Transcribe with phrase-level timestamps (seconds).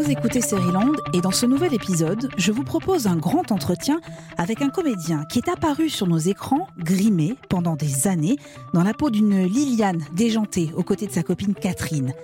[0.00, 4.00] Vous écoutez Land et dans ce nouvel épisode, je vous propose un grand entretien
[4.36, 8.36] avec un comédien qui est apparu sur nos écrans, grimé pendant des années,
[8.74, 12.14] dans la peau d'une Liliane déjantée aux côtés de sa copine Catherine.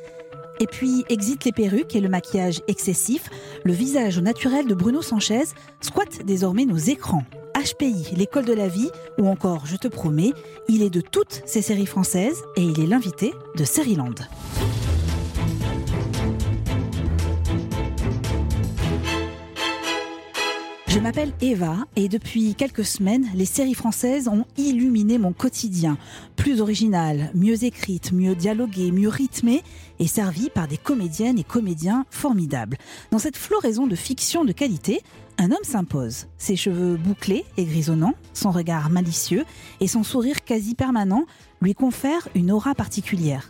[0.60, 3.28] Et puis exit les perruques et le maquillage excessif,
[3.64, 5.42] le visage naturel de Bruno Sanchez
[5.80, 7.24] squatte désormais nos écrans.
[7.56, 10.32] HPI, l'école de la vie, ou encore Je te promets,
[10.68, 14.14] il est de toutes ces séries françaises et il est l'invité de Seriland.
[20.94, 25.98] Je m'appelle Eva et depuis quelques semaines, les séries françaises ont illuminé mon quotidien.
[26.36, 29.64] Plus originale, mieux écrite, mieux dialoguée, mieux rythmée
[29.98, 32.76] et servie par des comédiennes et comédiens formidables.
[33.10, 35.00] Dans cette floraison de fiction de qualité,
[35.36, 36.28] un homme s'impose.
[36.38, 39.44] Ses cheveux bouclés et grisonnants, son regard malicieux
[39.80, 41.24] et son sourire quasi permanent
[41.60, 43.48] lui confèrent une aura particulière.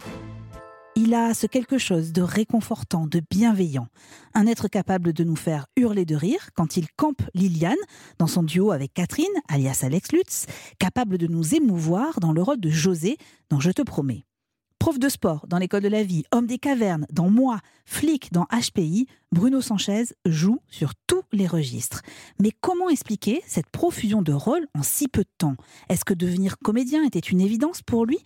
[0.97, 3.89] Il a ce quelque chose de réconfortant, de bienveillant.
[4.33, 7.75] Un être capable de nous faire hurler de rire quand il campe Liliane
[8.19, 10.47] dans son duo avec Catherine, alias Alex Lutz,
[10.79, 13.17] capable de nous émouvoir dans le rôle de José
[13.51, 14.25] dans Je te promets.
[14.79, 18.47] Prof de sport dans l'école de la vie, homme des cavernes dans Moi, flic dans
[18.53, 22.03] HPI, Bruno Sanchez joue sur tous les registres.
[22.41, 25.57] Mais comment expliquer cette profusion de rôles en si peu de temps?
[25.89, 28.19] Est-ce que devenir comédien était une évidence pour lui?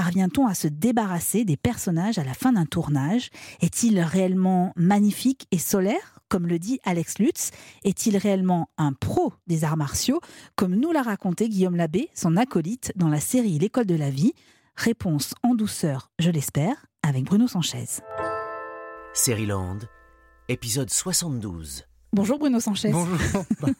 [0.00, 3.28] Parvient-on à se débarrasser des personnages à la fin d'un tournage?
[3.60, 7.50] Est-il réellement magnifique et solaire comme le dit Alex Lutz,
[7.84, 10.20] est-il réellement un pro des arts martiaux,
[10.56, 14.32] comme nous l'a raconté Guillaume Labbé, son acolyte, dans la série L'école de la vie?
[14.74, 18.00] Réponse en douceur, je l'espère, avec Bruno Sanchez.
[19.28, 19.80] Land,
[20.48, 21.89] épisode 72.
[22.12, 22.90] Bonjour Bruno Sanchez.
[22.90, 23.18] Bonjour.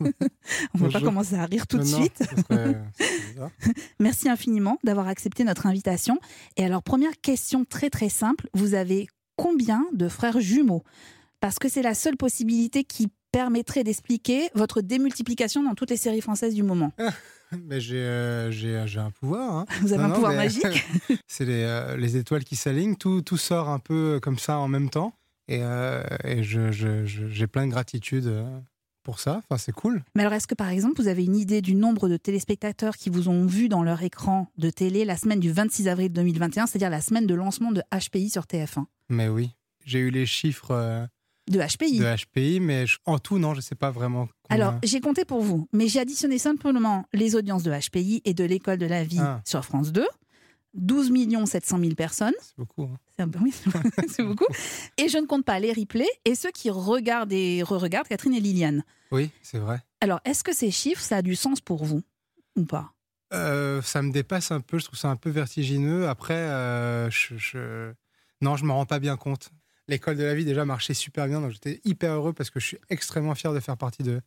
[0.75, 2.23] On ne va pas commencer à rire tout de suite.
[3.99, 6.19] Merci infiniment d'avoir accepté notre invitation.
[6.57, 10.85] Et alors, première question très très simple, vous avez combien de frères jumeaux?
[11.41, 16.21] Parce que c'est la seule possibilité qui permettrait d'expliquer votre démultiplication dans toutes les séries
[16.21, 16.93] françaises du moment.
[17.67, 19.57] Mais euh, j'ai, un pouvoir.
[19.57, 19.67] Hein.
[19.81, 20.65] Vous avez un pouvoir magique
[21.27, 24.69] C'est les, euh, les, étoiles qui s'alignent, tout, tout sort un peu comme ça en
[24.69, 25.15] même temps.
[25.51, 26.03] Et, euh,
[27.05, 28.61] j'ai plein de gratitude euh,
[29.03, 29.41] pour ça.
[29.45, 30.05] Enfin, c'est cool.
[30.15, 33.11] Mais alors, est-ce que par exemple, vous avez une idée du nombre de téléspectateurs qui
[33.11, 36.89] vous ont vu dans leur écran de télé la semaine du 26 avril 2021, c'est-à-dire
[36.89, 39.51] la semaine de lancement de HPI sur TF1 Mais oui,
[39.85, 40.71] j'ai eu les chiffres.
[40.71, 41.05] Euh,
[41.49, 41.99] de HPI.
[41.99, 44.29] De HPI, mais en tout, non, je ne sais pas vraiment.
[44.51, 48.45] Alors, j'ai compté pour vous, mais j'ai additionné simplement les audiences de HPI et de
[48.45, 49.41] l'école de la vie ah.
[49.45, 50.07] sur France 2.
[50.75, 51.11] 12
[51.47, 52.35] 700 000 personnes.
[52.41, 52.85] C'est beaucoup.
[52.85, 52.99] Hein.
[54.09, 54.47] C'est beaucoup.
[54.97, 58.41] Et je ne compte pas les replays et ceux qui regardent et re-regardent Catherine et
[58.41, 58.85] Liliane.
[59.11, 59.83] Oui, c'est vrai.
[60.01, 62.03] Alors, est-ce que ces chiffres, ça a du sens pour vous
[62.57, 62.93] ou pas?
[63.33, 66.09] Euh, Ça me dépasse un peu, je trouve ça un peu vertigineux.
[66.09, 67.93] Après, euh, je,
[68.41, 69.51] non, je me rends pas bien compte.
[69.89, 72.67] L'école de la vie déjà marchait super bien, donc j'étais hyper heureux parce que je
[72.67, 74.21] suis extrêmement fier de faire partie de,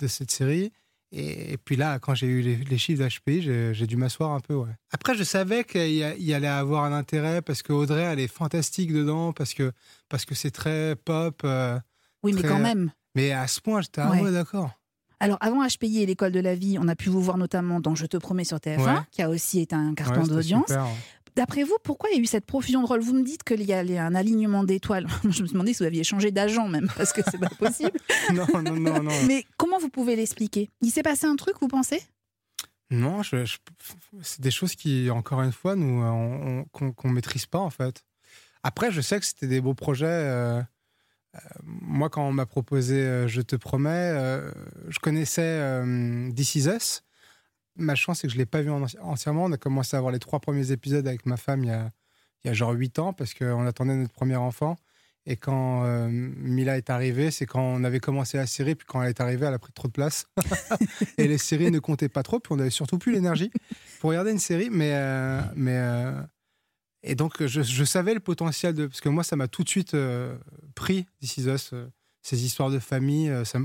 [0.00, 0.72] de cette série.
[1.16, 3.42] Et, puis là, quand j'ai eu les, chiffres d'HPI,
[3.72, 4.54] j'ai dû m'asseoir un peu.
[4.54, 4.70] Ouais.
[4.90, 8.92] Après, je savais qu'il y, allait avoir un intérêt parce que Audrey, elle est fantastique
[8.92, 9.70] dedans, parce que
[10.08, 11.40] parce que c'est très pop.
[11.44, 11.78] Euh,
[12.24, 12.90] oui, mais quand même.
[13.14, 14.70] Mais à ce point, j'étais ah ouais, d'accord.
[15.20, 17.94] Alors, avant HPI et l'école de la vie, on a pu vous voir notamment dans
[17.94, 20.72] Je te promets sur TF1, qui a aussi été un carton d'audience.
[21.36, 23.00] D'après vous, pourquoi il y a eu cette profusion de rôles?
[23.00, 25.06] Vous me dites qu'il y a un alignement d'étoiles.
[25.28, 27.98] Je me demandais si vous aviez changé d'agent même, parce que c'est pas possible.
[28.32, 29.12] non, non, non, non.
[29.26, 30.70] Mais comment vous pouvez l'expliquer?
[30.80, 32.02] Il s'est passé un truc, vous pensez?
[32.90, 33.22] Non,
[34.22, 38.04] c'est des choses qui, encore une fois, nous, qu'on ne maîtrise pas en fait.
[38.62, 40.06] Après, je sais que c'était des beaux projets.
[40.06, 40.62] Euh,
[41.34, 44.40] euh, moi, quand on m'a proposé euh, Je te promets,
[44.88, 45.82] je connaissais
[46.34, 47.03] This Is Us
[47.76, 49.44] ma chance, c'est que je ne l'ai pas vu entièrement.
[49.44, 51.70] On a commencé à voir les trois premiers épisodes avec ma femme il
[52.44, 54.78] y a, genre huit ans parce qu'on attendait notre premier enfant.
[55.26, 59.02] Et quand euh, Mila est arrivée, c'est quand on avait commencé la série, puis quand
[59.02, 60.26] elle est arrivée, elle a pris trop de place.
[61.18, 63.50] et les séries ne comptaient pas trop, puis on n'avait surtout plus l'énergie
[64.00, 64.68] pour regarder une série.
[64.70, 66.20] Mais, euh, mais euh,
[67.02, 69.96] et donc je, savais le potentiel de, parce que moi ça m'a tout de suite
[70.74, 71.74] pris This Is Us,
[72.20, 73.58] ces histoires de famille, ça,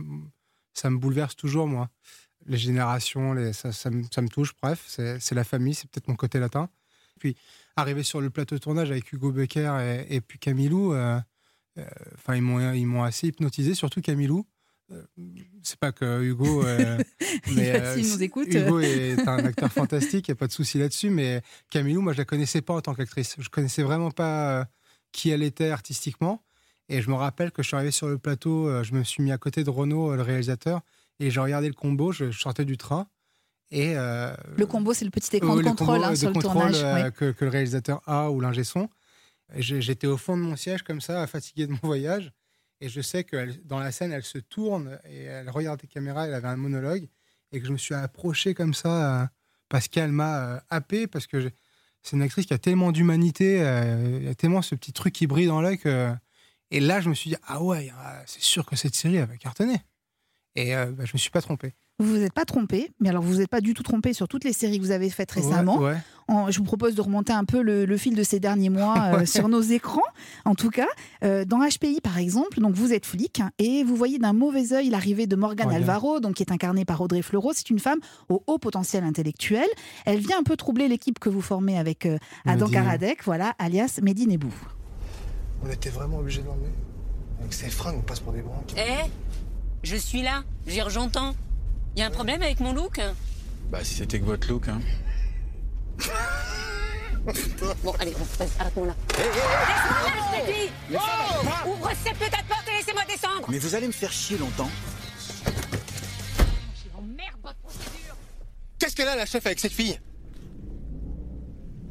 [0.73, 1.89] ça me bouleverse toujours moi
[2.45, 4.53] les générations, les, ça, ça, me, touche.
[4.62, 6.69] Bref, c'est la famille, c'est peut-être mon côté latin.
[7.19, 7.36] Puis,
[7.75, 11.19] arriver sur le plateau de tournage avec Hugo Becker et, puis Camilou, euh,
[11.77, 12.41] euh, enfin, ils
[12.88, 14.45] m'ont assez hypnotisé, surtout Camilou.
[14.91, 15.03] Euh,
[15.62, 16.63] c'est pas que Hugo,
[17.56, 18.47] mais nous écoute.
[18.51, 21.09] Hugo est un acteur fantastique, il n'y a pas de souci là-dessus.
[21.09, 23.35] Mais Camilou, moi, je la connaissais pas en tant qu'actrice.
[23.38, 24.65] Je connaissais vraiment pas
[25.12, 26.44] qui elle était artistiquement.
[26.92, 29.31] Et je me rappelle que je suis arrivé sur le plateau, je me suis mis
[29.31, 30.81] à côté de Renaud, le réalisateur,
[31.19, 33.07] et j'ai regardé le combo, je, sortais du train.
[33.71, 36.81] Et, euh, le combo, c'est le petit écran de contrôle hein, sur le tournage.
[36.83, 38.89] Euh, que, que, le réalisateur a ou l'ingé son.
[39.56, 42.31] J'étais au fond de mon siège, comme ça, fatigué de mon voyage.
[42.81, 46.27] Et je sais que dans la scène, elle se tourne et elle regarde les caméras,
[46.27, 47.07] elle avait un monologue,
[47.51, 49.27] et que je me suis approché comme ça euh,
[49.68, 51.51] parce qu'elle m'a euh, happé, parce que
[52.01, 55.13] c'est une actrice qui a tellement d'humanité, euh, il y a tellement ce petit truc
[55.13, 56.13] qui brille dans l'œil que.
[56.71, 59.27] Et là, je me suis dit, ah ouais, ah, c'est sûr que cette série, elle
[59.27, 59.81] va cartonner.
[60.59, 61.73] Et euh, bah, je me suis pas trompé.
[62.01, 64.27] Vous vous êtes pas trompé, mais alors vous vous êtes pas du tout trompé sur
[64.29, 65.77] toutes les séries que vous avez faites récemment.
[65.79, 65.97] Ouais, ouais.
[66.29, 68.95] En- je vous propose de remonter un peu le, le fil de ces derniers mois
[69.13, 69.25] euh, Ouais.
[69.25, 70.01] sur nos écrans.
[70.45, 70.88] En tout cas,
[71.25, 74.71] euh, dans HPI par exemple, donc vous êtes flic hein, et vous voyez d'un mauvais
[74.73, 75.71] œil l'arrivée de Morgane.
[75.71, 77.51] Alvaro, donc qui est incarnée par Audrey Fleurot.
[77.53, 79.67] C'est une femme au haut potentiel intellectuel.
[80.06, 82.67] Elle vient un peu troubler l'équipe que vous formez avec euh, Adam.
[82.69, 84.53] Karadec, voilà, alias Mehdi Nebou.
[85.65, 86.69] On était vraiment obligé de l'emmener.
[87.41, 88.73] Avec ses fringues, on passe pour des branques.
[88.77, 89.09] Eh?
[89.83, 90.43] Je suis là.
[90.87, 91.35] J'entends.
[91.95, 92.99] Y a un problème avec mon look?
[93.71, 94.81] Bah, si c'était que votre look, hein.
[97.83, 98.15] Bon, allez,
[98.59, 98.95] arrête-moi là.
[99.09, 99.29] Laisse-moi
[100.05, 103.75] là, je te dis Oh Ouvre cette putain de porte et laissez-moi descendre Mais vous
[103.75, 104.69] allez me faire chier longtemps.
[107.01, 108.15] Merde, votre procédure
[108.79, 109.99] Qu'est-ce qu'elle a, la chef, avec cette fille?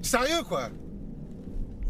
[0.02, 0.70] Sérieux, quoi?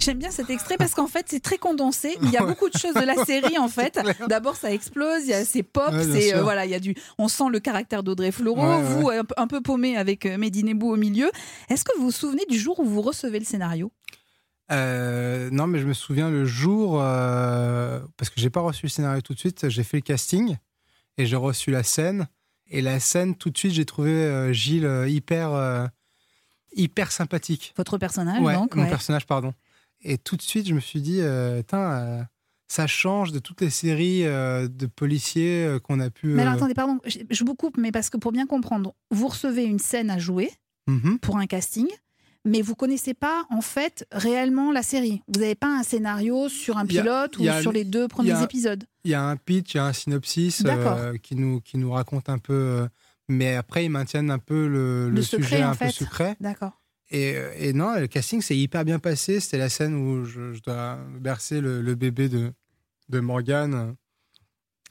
[0.09, 2.17] J'aime bien cet extrait parce qu'en fait c'est très condensé.
[2.23, 4.01] Il y a beaucoup de choses de la série en fait.
[4.27, 6.81] D'abord ça explose, il y a c'est pop, Ouais, c'est euh, voilà, il y a
[6.81, 8.59] du, on sent le caractère d'Audrey Fleurot.
[8.59, 8.83] Ouais, ouais.
[8.85, 11.31] vous un, peu- un peu paumé avec euh, Mehdi Nebou au milieu.
[11.69, 13.93] Est-ce que vous vous souvenez du jour où vous recevez le scénario?
[14.73, 18.91] Euh, non, mais je me souviens le jour, euh, parce que j'ai pas reçu le
[18.91, 20.57] scénario tout de suite, j'ai fait le casting
[21.19, 22.29] et j'ai reçu la scène.
[22.71, 25.91] Et la scène, tout de suite, j'ai trouvé Gilles hyper,
[26.75, 27.75] hyper sympathique.
[27.77, 28.89] Votre personnage Ouais, donc mon ouais.
[28.89, 29.53] personnage, pardon.
[30.03, 32.23] Et tout de suite, je me suis dit, euh, Tain, euh,
[32.69, 36.29] ça change de toutes les séries euh, de policiers euh, qu'on a pu.
[36.29, 39.29] Mais alors attendez, pardon, je, je vous coupe, mais parce que pour bien comprendre, vous
[39.29, 40.51] recevez une scène à jouer
[40.87, 41.19] mhm.
[41.19, 41.89] pour un casting.
[42.45, 45.23] Mais vous connaissez pas en fait réellement la série.
[45.27, 48.31] Vous n'avez pas un scénario sur un a- pilote ou a- sur les deux premiers
[48.33, 48.85] a- épisodes.
[49.05, 50.63] Il y a un pitch, il y a un synopsis
[51.23, 52.87] qui, nous, qui nous raconte un peu.
[53.29, 55.91] mais après, ils maintiennent un peu le, Le le secret, sujet en un peu fait.
[55.91, 56.37] secret.
[56.41, 56.81] D'accord.
[57.11, 59.41] Et, euh, et non, le casting s'est hyper bien passé.
[59.41, 62.53] C'était la scène où je, je dois bercer le, le bébé de,
[63.09, 63.97] de Morgane.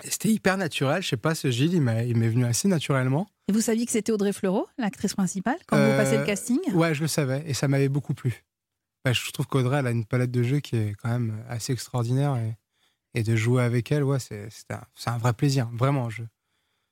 [0.04, 1.02] C'était hyper naturel.
[1.02, 3.28] Je sais pas, ce Gilles, il m'est venu assez naturellement.
[3.48, 6.60] Et vous saviez que c'était Audrey Fleurot, l'actrice principale, quand vous Euh, passez le casting?
[6.74, 7.44] Ouais, je le savais.
[7.48, 8.44] Et ça m'avait beaucoup plu.
[9.06, 11.72] Bah, je trouve qu'Audrey, elle a une palette de jeux qui est quand même assez
[11.72, 12.36] extraordinaire.
[12.36, 12.58] Et,
[13.20, 14.50] et de jouer avec elle, ouais, c'est
[15.06, 15.70] un, vrai plaisir.
[15.72, 16.24] Vraiment, je,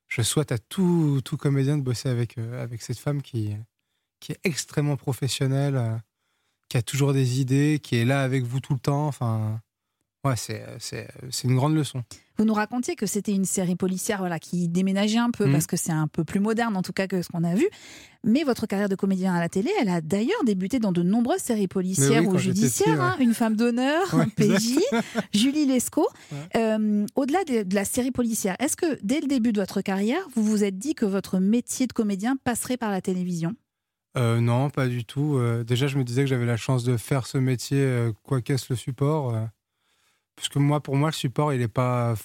[0.08, 3.54] je souhaite à tout, tout comédien de bosser avec, euh, avec cette femme qui,
[4.20, 5.96] qui est extrêmement professionnelle, euh,
[6.70, 9.08] qui a toujours des idées, qui est là avec vous tout le temps.
[9.08, 9.60] Enfin,
[10.26, 12.04] ouais, c'est c'est- c'est une grande leçon.
[12.38, 15.54] Vous nous racontiez que c'était une série policière voilà, qui déménageait un peu, Mhm.
[15.54, 17.66] parce que c'est un peu plus moderne en tout cas que ce qu'on a vu.
[18.26, 21.40] Mais votre carrière de comédien à la télé, elle a d'ailleurs débuté dans de nombreuses
[21.40, 22.88] séries policières oui, ou judiciaires.
[22.88, 23.06] petit, ouais.
[23.06, 23.16] hein.
[23.22, 24.80] Une femme d'honneur, Ouais, PJ,
[25.34, 26.10] Julie Lescaut.
[26.32, 26.38] Ouais.
[26.58, 30.28] Euh, Au-delà de, de la série policière, est-ce que dès le début de votre carrière,
[30.36, 33.56] vous vous êtes dit que votre métier de comédien passerait par la télévision?
[34.18, 35.38] Euh, non, pas du tout.
[35.38, 38.42] Euh, déjà, je me disais que j'avais la chance de faire ce métier, euh, quoi
[38.42, 39.34] qu'est-ce le support.
[40.36, 42.16] parce que moi, pour moi, le support, il n'est pas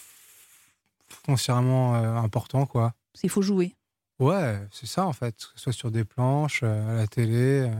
[1.08, 2.94] foncièrement important, quoi.
[3.22, 3.74] Il faut jouer.
[4.18, 5.34] Ouais, c'est ça, en fait.
[5.36, 7.70] Que ce soit sur des planches, à la télé.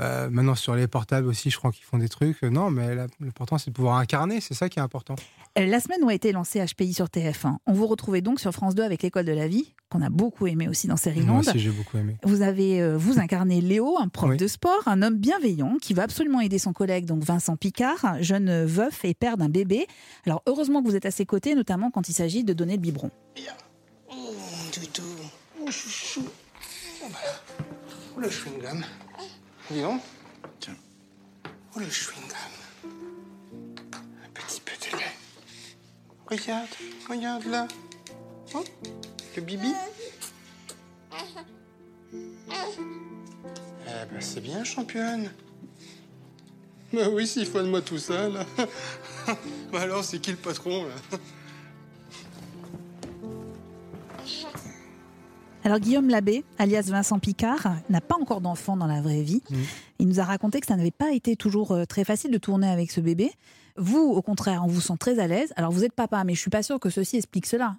[0.00, 2.42] Euh, euh, maintenant, sur les portables aussi, je crois qu'ils font des trucs.
[2.44, 4.40] Euh, Non, mais l'important, c'est de pouvoir incarner.
[4.40, 5.14] C'est ça qui est important.
[5.58, 8.50] Euh, La semaine où a été lancé HPI sur TF1, on vous retrouvait donc sur
[8.52, 11.38] France 2 avec l'école de la vie, qu'on a beaucoup aimé aussi dans Moi Série-Land.
[11.40, 12.16] aussi, j'ai beaucoup aimé.
[12.24, 14.36] Vous avez euh, vous incarné Léo, un prof Oui.
[14.36, 18.64] de sport, un homme bienveillant qui va absolument aider son collègue donc Vincent Picard, jeune
[18.64, 19.86] veuf et père d'un bébé.
[20.26, 22.80] Alors heureusement que vous êtes à ses côtés, notamment quand il s'agit de donner le
[22.80, 23.10] biberon.
[24.72, 25.02] Toutou.
[25.62, 26.22] Oh, chouchou.
[26.24, 27.70] Oh, voilà.
[28.16, 28.82] Oh, le chewing-gum.
[29.70, 30.02] Dis donc.
[30.60, 30.76] Tiens.
[31.74, 32.90] Oh, le chewing-gum.
[34.24, 35.04] Un petit peu de lait.
[36.26, 36.68] Regarde,
[37.08, 37.66] regarde là.
[38.54, 38.64] Oh,
[39.36, 39.72] le bibi.
[43.86, 45.30] Eh ben, c'est bien, championne.
[46.92, 48.44] Bah oui, s'il faut de moi tout ça, là.
[49.72, 51.18] bah alors, c'est qui le patron, là?
[55.64, 59.42] Alors Guillaume Labbé, alias Vincent Picard, n'a pas encore d'enfant dans la vraie vie.
[59.50, 59.64] Mhm.
[59.98, 62.68] Il nous a raconté que ça n'avait pas été toujours euh, très facile de tourner
[62.68, 63.30] avec ce bébé.
[63.76, 65.52] Vous, au contraire, on vous sent très à l'aise.
[65.56, 67.76] Alors vous êtes papa, mais je suis pas sûre que ceci explique cela.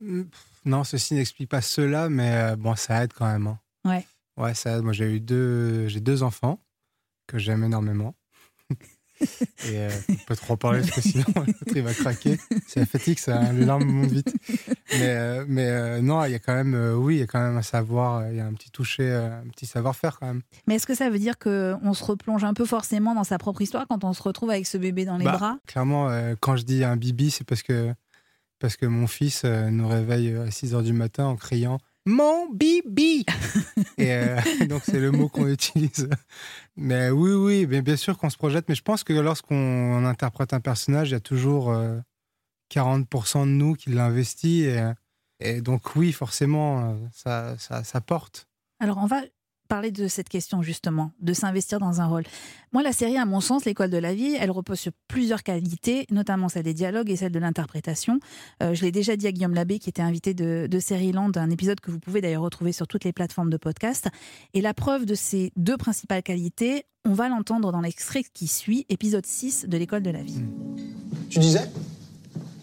[0.00, 3.46] Mm, pff, Non, ceci n'explique pas cela, mais euh, bon, ça aide quand même.
[3.46, 3.58] hein.
[3.84, 4.06] Ouais.
[4.36, 4.82] Ouais, ça aide.
[4.82, 6.60] Moi, j'ai eu deux, j'ai deux enfants
[7.26, 8.14] que j'aime énormément.
[9.20, 12.38] Et euh, on peut trop en parler parce que sinon l'autre il va craquer.
[12.66, 14.34] C'est la fatigue, ça, les larmes montent vite.
[14.92, 17.40] Mais, euh, mais euh, non, il y a quand même, oui, il y a quand
[17.40, 20.42] même un savoir, il y a un petit toucher, un petit savoir-faire quand même.
[20.66, 23.62] Mais est-ce que ça veut dire qu'on se replonge un peu forcément dans sa propre
[23.62, 25.58] histoire quand on se retrouve avec ce bébé dans les Bah, bras?
[25.66, 27.92] Clairement, quand je dis un bibi, c'est parce que,
[28.58, 33.26] parce que mon fils nous réveille à 6 h du matin en criant Mon bibi
[33.98, 36.08] Et euh, donc, c'est le mot qu'on utilise.
[36.76, 38.68] Mais oui, oui, mais bien sûr qu'on se projette.
[38.68, 41.98] Mais je pense que lorsqu'on interprète un personnage, il y a toujours euh,
[42.72, 44.62] 40% de nous qui l'investit.
[44.62, 44.92] Et,
[45.40, 48.46] et donc, oui, forcément, euh, ça, ça, ça porte.
[48.78, 49.22] Alors, on va
[49.66, 52.24] parler de cette question justement, de s'investir dans un rôle.
[52.72, 56.06] Moi, la série, à mon sens, l'école de la vie, elle repose sur plusieurs qualités,
[56.10, 58.18] notamment celle des dialogues et celle de l'interprétation.
[58.62, 61.50] Euh, je l'ai déjà dit à Guillaume Labbé, qui était invité de, de Série-Land, un
[61.50, 64.08] épisode que vous pouvez d'ailleurs retrouver sur toutes les plateformes de podcast.
[64.54, 68.84] Et la preuve de ces deux principales qualités, on va l'entendre dans l'extrait qui suit,
[68.88, 70.40] épisode 6 de l'école de la vie.
[71.30, 71.70] Tu disais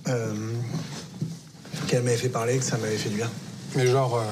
[0.07, 0.53] euh,
[1.87, 3.31] Qu'elle m'avait fait parler, que ça m'avait fait du bien.
[3.75, 4.23] Mais genre, euh,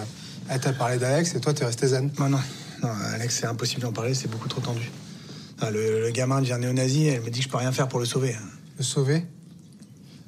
[0.50, 2.12] elle t'a parlé d'Alex et toi, t'es resté zen.
[2.20, 2.40] Non, non,
[2.84, 4.92] non, Alex, c'est impossible d'en parler, c'est beaucoup trop tendu.
[5.72, 8.06] Le, le gamin devient néo-nazi, elle me dit que je peux rien faire pour le
[8.06, 8.36] sauver.
[8.78, 9.24] Le sauver?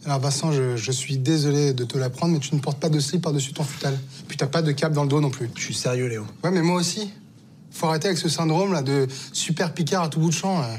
[0.05, 2.99] Alors, Vincent, je, je suis désolé de te l'apprendre, mais tu ne portes pas de
[2.99, 3.97] slip par-dessus ton futal.
[4.27, 5.49] Puis t'as pas de cap dans le dos non plus.
[5.55, 6.25] Je suis sérieux, Léo.
[6.43, 7.11] Ouais, mais moi aussi.
[7.71, 10.59] Faut arrêter avec ce syndrome là de super picard à tout bout de champ.
[10.61, 10.69] là.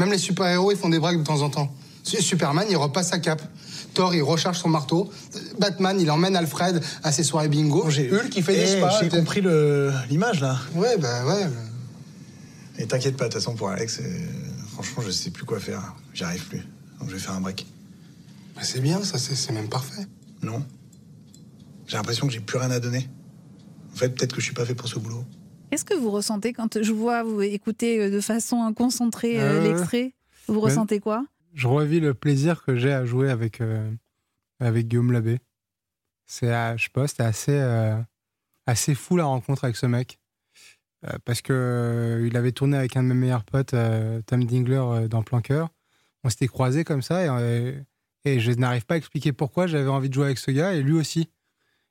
[0.00, 1.72] Même les super-héros, ils font des braques de temps en temps.
[2.02, 3.42] Su- Superman, il repasse sa cape.
[3.94, 5.10] Thor, il recharge son marteau.
[5.58, 7.84] Batman, il emmène Alfred à ses soirées bingo.
[7.86, 8.98] Hulk, il fait des Eh, spas.
[9.02, 10.56] J'ai compris le- l'image, là.
[10.74, 11.46] Ouais, bah ouais.
[12.78, 14.04] Et t'inquiète pas, de toute façon, pour Alex, euh,
[14.72, 15.94] franchement, je sais plus quoi faire.
[16.14, 16.62] J'y arrive plus.
[17.00, 17.66] Donc je vais faire un break.
[18.56, 20.06] Bah, c'est bien, ça, c'est même parfait.
[20.42, 20.64] Non
[21.86, 23.08] J'ai l'impression que j'ai plus rien à donner.
[23.92, 25.24] En fait, peut-être que je suis pas fait pour ce boulot.
[25.70, 30.14] Qu'est-ce que vous ressentez quand je vois vous écouter euh, de façon concentrée euh, l'extrait?
[30.48, 31.24] Vous ressentez quoi?
[31.54, 33.90] Je revis le plaisir que j'ai à jouer avec, euh,
[34.60, 35.38] avec Guillaume Labbé.
[36.26, 37.96] C'est, je sais pas, c'était assez, euh,
[38.66, 40.18] assez fou la rencontre avec ce mec.
[41.04, 43.74] Euh, parce que il avait tourné avec un de mes meilleurs potes,
[44.26, 45.68] Tom Dingler, dans Planqueur.
[46.24, 47.74] On s'était croisés comme ça et,
[48.24, 50.82] et je n'arrive pas à expliquer pourquoi j'avais envie de jouer avec ce gars et
[50.82, 51.28] lui aussi.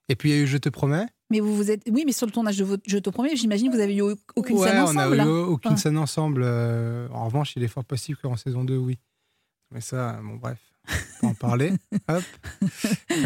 [0.08, 1.06] Et puis il y a eu Je te promets.
[1.30, 3.70] Mais vous vous êtes oui, mais sur le tournage de votre Je te promets, j'imagine
[3.70, 5.20] que vous avez eu au- aucune ouais, scène on ensemble.
[5.20, 6.42] a eu hein aucune scène ensemble.
[6.44, 8.98] en revanche, il est fort possible qu'en saison 2, oui.
[9.72, 10.58] Mais ça, bon, bref,
[11.22, 11.72] on en parler.
[12.08, 12.22] Hop.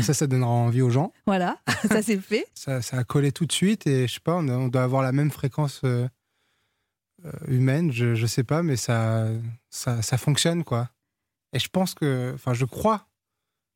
[0.02, 1.12] Ça, ça donnera envie aux gens.
[1.26, 2.46] Voilà, ça c'est fait.
[2.54, 5.12] Ça, ça a collé tout de suite et je sais pas, on, doit avoir la
[5.12, 6.08] même fréquence euh,
[7.24, 9.26] euh, humaine, je, je sais pas, mais ça,
[9.70, 10.90] ça, ça fonctionne, quoi.
[11.52, 13.06] Et je pense que, enfin, je crois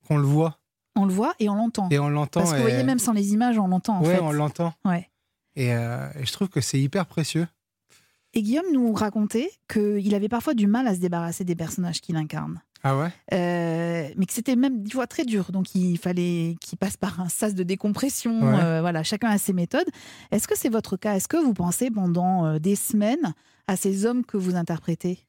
[0.06, 0.58] qu'on le voit
[0.96, 1.88] On le voit et on l'entend.
[1.90, 2.40] et on l'entend.
[2.40, 4.20] Parce que vous voyez, même sans les images, on l'entend fait.
[4.20, 4.74] on l'entend.
[4.84, 5.08] Ouais.
[5.56, 7.48] Et, euh, et je trouve que c'est hyper précieux.
[8.34, 12.16] Et Guillaume nous racontait qu'il avait parfois du mal à se débarrasser des personnages qu'il
[12.16, 12.60] incarne.
[12.82, 13.12] Ah ouais?
[13.34, 15.52] Euh, mais que c'était même des fois très dur.
[15.52, 18.40] Donc il fallait qu'il passe par un sas de décompression.
[18.40, 18.62] Ouais.
[18.62, 19.88] Euh, voilà, chacun a ses méthodes.
[20.30, 21.16] Est-ce que c'est votre cas?
[21.16, 23.34] Est-ce que vous pensez pendant euh, des semaines
[23.66, 25.26] à ces hommes que vous interprétez?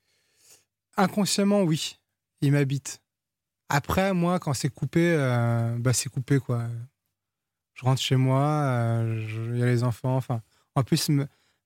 [0.95, 1.97] Inconsciemment, oui.
[2.41, 3.01] Il m'habite.
[3.69, 6.63] Après, moi, quand c'est coupé, euh, bah, c'est coupé, quoi.
[7.73, 9.03] Je rentre chez moi,
[9.51, 10.15] il y a les enfants.
[10.15, 10.41] Enfin,
[10.75, 11.09] en plus,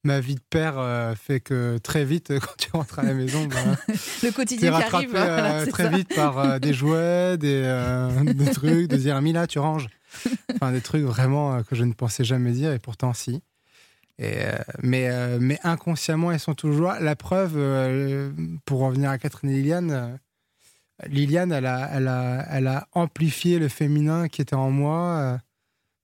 [0.05, 3.45] ma vie de père euh, fait que très vite, quand tu rentres à la maison,
[3.45, 3.55] bah,
[4.23, 5.15] Le quotidien qui rattrapé arrive.
[5.15, 5.89] euh, voilà, c'est très ça.
[5.89, 9.87] vite par euh, des jouets, des, euh, des trucs, de dire Mila, tu ranges.
[10.53, 13.41] Enfin, des trucs vraiment euh, que je ne pensais jamais dire, et pourtant, si.
[14.17, 16.99] Et, euh, mais, euh, mais inconsciemment, elles sont toujours là.
[17.01, 18.31] La preuve, euh,
[18.63, 20.07] pour revenir à Catherine et Liliane, euh,
[21.07, 25.17] Liliane, elle a, elle, a, elle a amplifié le féminin qui était en moi.
[25.17, 25.37] Euh,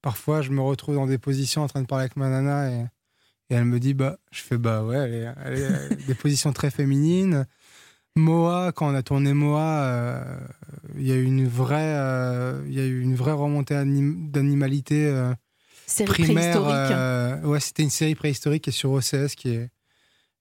[0.02, 2.86] parfois, je me retrouve dans des positions en train de parler avec ma nana et,
[3.52, 6.16] et elle me dit bah, je fais bah ouais, elle est- elle est- euh, des
[6.16, 7.46] positions très féminines.
[8.16, 10.40] Moa, quand on a tourné Moa, euh,
[10.98, 14.32] il y a eu une vraie, euh, il y a eu une vraie remontée anim-
[14.32, 15.06] d'animalité.
[15.06, 15.34] euh,
[16.26, 16.54] primaire.
[17.44, 19.70] ouais, c'était une série préhistorique qui est sur OCS qui est,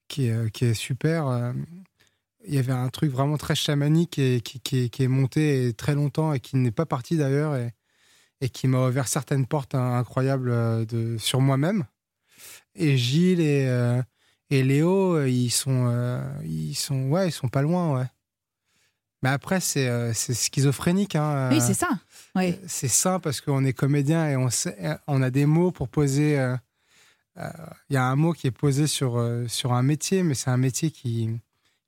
[0.09, 1.53] qui est, qui est super.
[2.47, 5.73] Il y avait un truc vraiment très chamanique et qui, qui, est- qui est monté
[5.77, 7.73] très longtemps et qui n'est pas parti d'ailleurs et,
[8.41, 11.85] et qui m'a ouvert certaines portes hein, incroyables de, sur moi-même.
[12.75, 14.03] Et Gilles et, euh,
[14.51, 18.07] et Léo, euh, ils sont, euh, ils sont, ouais, ils sont pas loin, ouais.
[19.23, 21.15] Mais après, c'est euh, schizophrénique.
[21.15, 21.91] Hein, Oui, c'est ça.
[22.35, 22.59] Oui.
[22.67, 26.35] c'est ça parce qu'on est comédien et on, sait- on a des mots pour poser.
[27.37, 30.57] Il y a un mot qui est posé sur, sur un métier, mais c'est un
[30.57, 31.31] métier qui,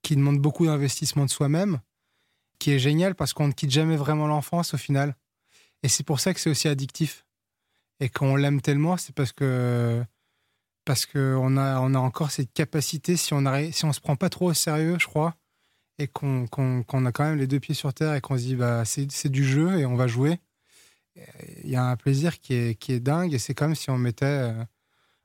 [0.02, 1.80] qui demande beaucoup d'investissement de soi-même,
[2.58, 5.14] qui est génial parce qu'on ne quitte jamais vraiment l'enfance au final.
[5.82, 7.24] Et c'est pour ça que c'est aussi addictif.
[8.00, 10.02] Et qu'on l'aime tellement, c'est parce que
[10.84, 14.50] parce qu'on a, on a encore cette capacité, si on ne se prend pas trop
[14.50, 15.36] au sérieux, je crois,
[15.98, 18.56] et qu'on qu'on a quand même les deux pieds sur terre et qu'on se dit
[18.56, 20.38] bah c'est du jeu et on va jouer.
[21.62, 23.98] Il y a un plaisir qui est, qui est dingue et c'est comme si on
[23.98, 24.64] mettait euh,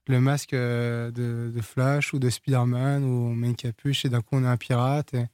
[0.08, 4.22] le masque euh, de, Flash ou de Spider-Man ou on met une capuche et d'un
[4.22, 5.28] coup on est un pirate et,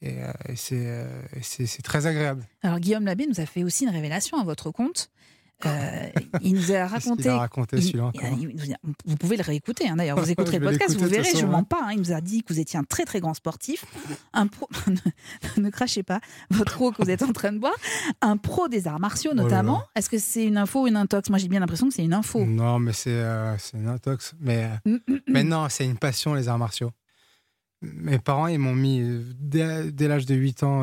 [0.00, 0.32] et, euh,
[1.42, 2.46] c'est très agréable.
[2.62, 5.10] Alors Guillaume Labbé nous a fait aussi une révélation à votre compte.
[5.66, 6.08] Euh,
[6.42, 7.28] il nous a raconté.
[7.28, 10.18] a raconté il- il- vous pouvez le réécouter, hein, d'ailleurs.
[10.18, 11.64] Vous écouterez le podcast, vous verrez, je façon, mens ouais.
[11.64, 11.80] pas.
[11.84, 11.92] hein.
[11.92, 13.84] il nous a dit que vous étiez un très très grand sportif,
[14.32, 14.68] un pro.
[15.56, 16.20] ne crachez pas
[16.50, 17.74] votre eau que vous êtes en train de boire,
[18.20, 19.42] un pro des arts martiaux là.
[19.42, 19.84] notamment.
[19.94, 21.30] Est-ce que c'est une info ou une intox?
[21.30, 22.44] Moi j'ai bien l'impression que c'est une info.
[22.44, 24.34] Non, mais c'est euh, une intox.
[24.40, 26.90] Mais, euh, mais non, c'est une passion, les arts martiaux.
[27.80, 29.02] Mes parents, ils m'ont mis,
[29.38, 30.82] dès, dès l'âge de 8 ans,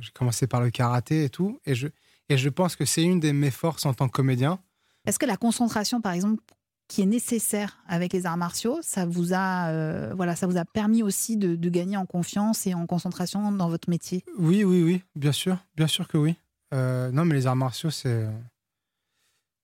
[0.00, 1.58] j'ai commencé par le karaté et tout.
[1.66, 1.88] Et je,
[2.28, 4.58] et je pense que c'est une de mes forces en tant que comédien.
[5.06, 6.42] Est-ce que la concentration, par exemple,
[6.88, 10.64] qui est nécessaire avec les arts martiaux, ça vous a, euh, voilà, ça vous a
[10.64, 14.22] permis aussi de, de gagner en confiance et en concentration dans votre métier?
[14.38, 16.36] Oui, oui, oui, bien sûr, bien sûr que oui.
[16.74, 18.26] Euh, non, mais les arts martiaux, c'est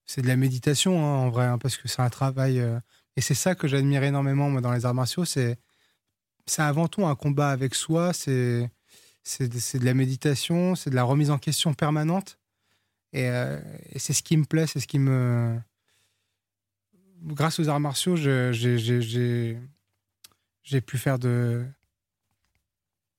[0.07, 2.59] c'est de la méditation hein, en vrai, hein, parce que c'est un travail.
[2.59, 2.81] euh,
[3.17, 5.59] et c'est ça que j'admire énormément moi dans les arts martiaux, c'est
[6.47, 8.13] c'est avant tout un combat avec soi.
[8.13, 8.71] C'est
[9.23, 12.40] c'est de, c'est de la méditation, c'est de la remise en question permanente.
[13.13, 13.61] Et, euh,
[13.93, 15.59] et c'est ce qui me plaît, c'est ce qui me.
[17.23, 19.59] Grâce aux arts martiaux, j'ai-
[20.87, 21.65] pu faire de,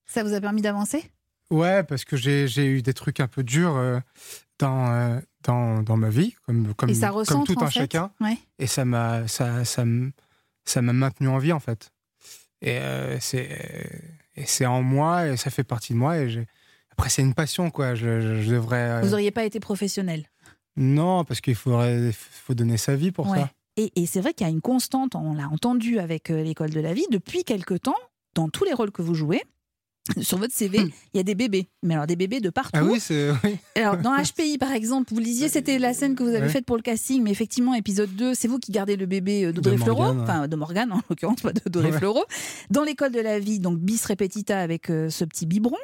[0.06, 1.04] Ça vous a permis d'avancer?
[1.50, 4.00] Ouais, parce que j'ai eu des trucs un peu durs euh,
[4.58, 8.10] dans, euh, dans, dans ma vie, comme, comme, ça comme tout un fait chacun.
[8.20, 8.38] Ouais.
[8.58, 9.84] Et ça m'a ça, ça,
[10.64, 11.92] ça m'a maintenu en vie, en fait.
[12.62, 16.18] Et euh, c'est en moi, et ça fait partie de moi.
[16.18, 16.46] Et
[17.02, 17.96] après, c'est une passion, quoi.
[17.96, 18.90] Je, je- je devrais.
[18.90, 20.24] euh, Vous n'auriez pas été professionnel?
[20.76, 23.40] Non, parce qu'il faudrait faut donner sa vie pour Ouais.
[23.40, 23.50] ça.
[23.76, 26.70] Et, et c'est vrai qu'il y a une constante, on l'a entendu avec euh, l'école
[26.70, 27.96] de la vie, depuis quelque temps,
[28.36, 29.42] dans tous les rôles que vous jouez,
[30.20, 31.68] sur votre CV, il y a des bébés.
[31.82, 32.76] Mais alors des bébés de partout.
[32.78, 32.84] Hmm.
[32.88, 33.30] Ah oui, c'est.
[33.44, 33.56] Oui.
[33.76, 36.48] Alors, dans HPI, par exemple, vous lisiez, c'était la scène que vous avez Ouais.
[36.48, 39.52] faite pour le casting, mais effectivement, épisode 2, c'est vous qui gardez le bébé euh,
[39.52, 41.98] d'Audrey Fleurot, enfin de Morgane en l'occurrence, pas d'Audrey Ouais.
[41.98, 42.24] Fleurot.
[42.70, 45.76] Dans l'école de la vie, donc bis repetita avec euh, ce petit biberon.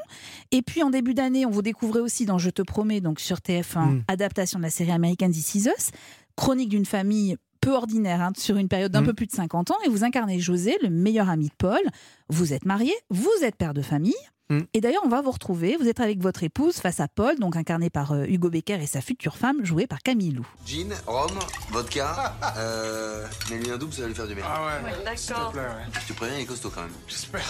[0.50, 3.36] Et puis en début d'année, on vous découvrait aussi dans Je te promets, donc sur
[3.38, 4.02] TF1, Mm.
[4.08, 5.90] adaptation de la série américaine This Is Us,
[6.36, 9.06] chronique d'une famille peu ordinaire hein, sur une période d'un Mm.
[9.06, 11.80] peu plus de 50 ans, et vous incarnez José, le meilleur ami de Paul.
[12.28, 14.14] Vous êtes marié, vous êtes père de famille.
[14.50, 14.60] Mm.
[14.72, 15.76] Et d'ailleurs, on va vous retrouver.
[15.78, 18.86] Vous êtes avec votre épouse face à Paul, donc incarné par euh, Hugo Becker et
[18.86, 20.46] sa future femme, jouée par Camille Lou.
[20.66, 21.30] Gin, rhum,
[21.70, 24.44] vodka, euh, mais lui un double, ça va lui faire du bien.
[24.48, 25.14] Ah ouais.
[25.16, 26.00] Te plaît, ouais.
[26.00, 26.92] Je te préviens, il est costaud quand même.
[27.06, 27.44] J'espère.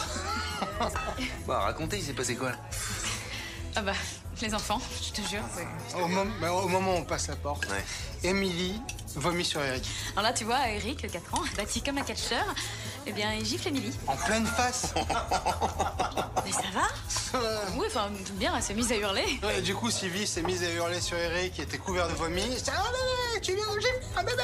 [1.46, 2.56] Bah, racontez, il s'est passé quoi là
[3.76, 3.92] Ah bah,
[4.42, 5.42] les enfants, je te jure.
[6.02, 8.28] Au, mom- bah, au moment où on passe la porte, Ouais.
[8.28, 8.80] Émilie
[9.18, 9.84] vomit sur Eric.
[10.12, 12.44] Alors là, tu vois, Eric, 4 ans, bâti comme un catcheur,
[13.06, 13.92] eh bien, il gifle Émilie.
[14.06, 14.92] En pleine face.
[16.44, 17.40] Mais ça va
[17.76, 19.38] Oui, enfin, bien, elle s'est mise à hurler.
[19.42, 22.42] Ouais, du coup, Sylvie s'est mise à hurler sur Eric, qui était couvert de vomi.
[22.56, 24.42] C'est un bébé, tu viens de gifler un bébé.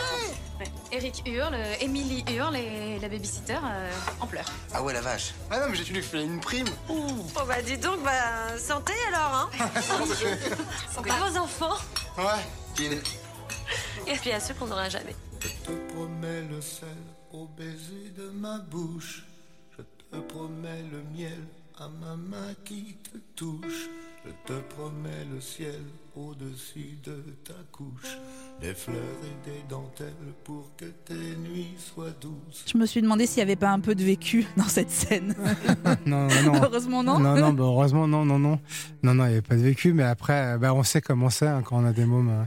[0.60, 0.70] Ouais.
[0.92, 4.44] Eric hurle, Émilie hurle et la babysitter euh, en pleure.
[4.72, 5.34] Ah ouais, la vache.
[5.50, 6.68] Ah non, mais j'ai dû lui faire une prime.
[6.88, 6.94] Oh
[7.46, 9.50] bah dis donc, bah santé alors, hein
[10.94, 11.76] Santé vos enfants
[12.16, 12.42] Ouais.
[14.06, 15.14] Et puis à ceux qu'on n'aura jamais.
[15.40, 16.88] Je te promets le sel
[17.32, 19.24] au baiser de ma bouche.
[19.76, 21.38] Je te promets le miel
[21.78, 23.88] à ma main qui te touche.
[24.26, 25.82] Je te promets le ciel
[26.16, 28.16] au-dessus de ta couche.
[28.60, 32.64] Des fleurs et des dentelles pour que tes nuits soient douces.
[32.72, 35.34] Je me suis demandé s'il n'y avait pas un peu de vécu dans cette scène.
[36.06, 36.62] Non, non, non.
[36.62, 37.18] Heureusement, non.
[37.18, 38.58] Non, non, bah, heureusement, non, non, non.
[39.02, 41.46] Non, non, il n'y avait pas de vécu, mais après, bah, on sait comment c'est
[41.48, 42.30] hein, quand on a des mômes.
[42.30, 42.44] euh,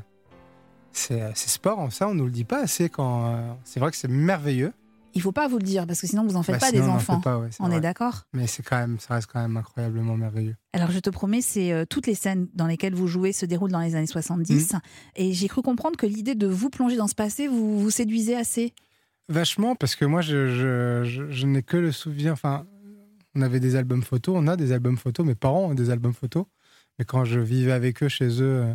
[0.98, 3.34] C'est euh, c'est sport, hein, ça, on nous le dit pas assez quand.
[3.36, 4.74] euh, C'est vrai que c'est merveilleux.
[5.14, 6.84] Il faut pas vous le dire parce que sinon vous en faites Bah, pas sinon,
[6.84, 7.18] des on en enfants.
[7.18, 7.78] fait pas, ouais, c'est on vrai.
[7.78, 10.56] est d'accord Mais c'est quand même, ça reste quand même incroyablement merveilleux.
[10.74, 13.72] Alors je te promets, c'est euh, toutes les scènes dans lesquelles vous jouez se déroulent
[13.72, 14.80] dans les années 70 Mm.
[15.16, 18.36] et j'ai cru comprendre que l'idée de vous plonger dans ce passé vous vous séduisait
[18.36, 18.74] assez.
[19.30, 22.34] Vachement, parce que moi, je, je, je, je n'ai que le souvenir.
[22.34, 22.66] Enfin,
[23.36, 26.14] on avait des albums photos, on a des albums photos, mes parents ont des albums
[26.14, 26.46] photos.
[27.00, 28.66] Mais quand je vivais avec eux chez eux,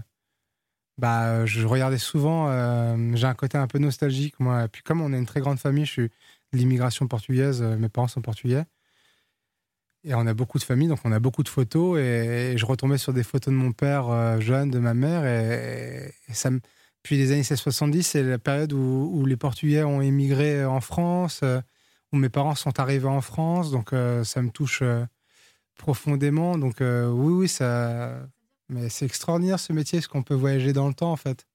[0.98, 2.48] bah, je regardais souvent.
[2.48, 4.64] euh, J'ai un côté un peu nostalgique, moi.
[4.64, 6.08] Et puis, comme on est une très grande famille, je suis
[6.52, 8.64] de l'immigration portugaise, euh, mes parents sont portugais.
[10.04, 11.98] Et on a beaucoup de familles, donc on a beaucoup de photos.
[12.00, 15.24] Et, je retombais sur des photos de mon père euh, jeune, de ma mère.
[15.24, 16.12] Et.
[17.02, 21.60] Puis les années 70, c'est la période où, les Portugais ont émigré en France, euh,
[22.12, 25.04] où mes parents sont arrivés en France, donc euh, ça me touche euh,
[25.76, 26.58] profondément.
[26.58, 28.28] Donc euh, oui, oui, ça.
[28.72, 31.46] Mais c'est extraordinaire ce métier, ce qu'on peut voyager dans le temps en fait.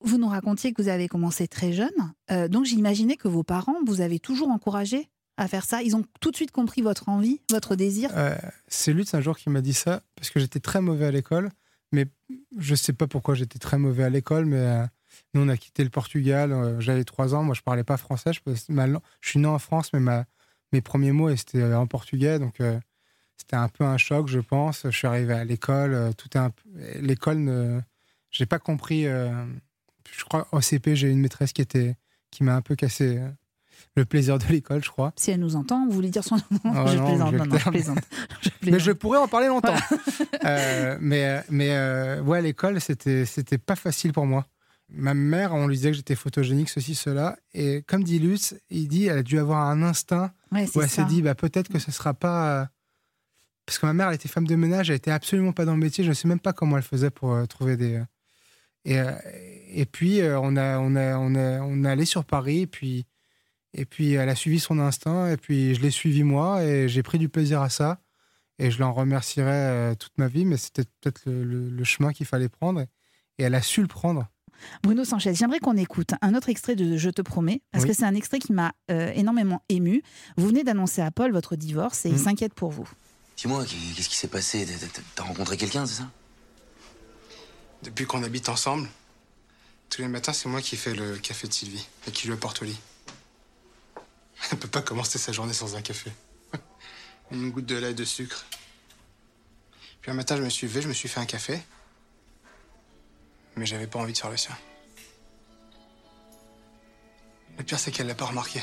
[0.00, 1.90] Vous nous racontiez que vous avez commencé très jeune,
[2.30, 5.82] euh, donc j'imaginais que vos parents vous avez toujours encouragé à faire ça.
[5.82, 8.10] Ils ont tout de suite compris votre envie, votre désir.
[8.16, 11.10] Euh, c'est Lutz un jour qui m'a dit ça, parce que j'étais très mauvais à
[11.10, 11.50] l'école,
[11.92, 12.06] mais
[12.58, 14.84] je sais pas pourquoi j'étais très mauvais à l'école, mais euh,
[15.34, 18.32] nous on a quitté le Portugal, euh, j'avais trois ans, moi je parlais pas français,
[18.32, 20.26] je, ma lang- je suis né en France, mais ma,
[20.72, 22.60] mes premiers mots c'était en portugais, donc
[23.38, 24.82] c'était un peu un choc, je pense.
[24.84, 26.50] Je suis arrivé à l'école, euh, tout un
[27.00, 27.80] l'école ne,
[28.30, 29.06] j'ai pas compris.
[29.06, 29.30] euh,
[30.16, 31.96] je crois au CP j'ai une maîtresse qui était,
[32.30, 33.28] qui m'a un peu cassé euh,
[33.96, 35.12] le plaisir de l'école, je crois.
[35.16, 36.42] Si elle nous entend, vous voulez dire son nom?
[36.64, 37.98] Oh Je non, plaisante, non, non, je plaisante.
[38.42, 39.74] Je Mais je pourrais en parler longtemps.
[40.44, 44.46] Euh, mais mais euh, ouais, l'école, c'était c'était pas facile pour moi.
[44.88, 47.36] Ma mère, on lui disait que j'étais photogénique, ceci, cela.
[47.54, 50.88] Et comme dit Lutz, il dit elle a dû avoir un instinct Ouais, où elle
[50.88, 52.68] s'est dit bah, peut-être que ce sera pas.
[53.68, 55.78] Parce que ma mère, elle était femme de ménage, elle était absolument pas dans le
[55.78, 56.02] métier.
[56.04, 57.96] Je ne sais même pas comment elle faisait pour euh, trouver des.
[57.96, 58.04] euh,
[58.86, 59.12] Et, euh,
[59.74, 63.04] et puis, on, a, on, a, on, a, on est allé sur Paris, et puis,
[63.74, 67.02] et puis elle a suivi son instinct, et puis je l'ai suivi moi, et j'ai
[67.02, 68.00] pris du plaisir à ça.
[68.58, 72.24] Et je l'en remercierai toute ma vie, mais c'était peut-être le, le- le chemin qu'il
[72.26, 72.80] fallait prendre.
[73.38, 74.26] Et elle a su le prendre.
[74.82, 77.90] Bruno Sanchez, j'aimerais qu'on écoute un autre extrait de Je te promets, parce Oui.
[77.90, 80.02] que c'est un extrait qui m'a euh, énormément ému.
[80.36, 82.18] Vous venez d'annoncer à Paul votre divorce et il Mm.
[82.18, 82.88] s'inquiète pour vous.
[83.38, 84.66] Dis-moi, qu'est- qu'est-ce qui s'est passé?
[85.14, 86.10] T'as- rencontré quelqu'un, c'est ça?
[87.84, 88.88] Depuis qu'on habite ensemble,
[89.90, 92.60] tous les matins, c'est moi qui fais le café de Sylvie et qui lui apporte
[92.62, 92.78] au lit.
[94.50, 96.10] Elle peut pas commencer sa journée sans un café.
[97.30, 98.44] Une goutte de lait de sucre.
[100.00, 101.60] Puis un matin, je me suis levé, je me suis fait un café.
[103.56, 104.56] Mais j'avais pas envie de faire le sien.
[107.56, 108.60] Le pire, c'est qu'elle l'a pas remarqué.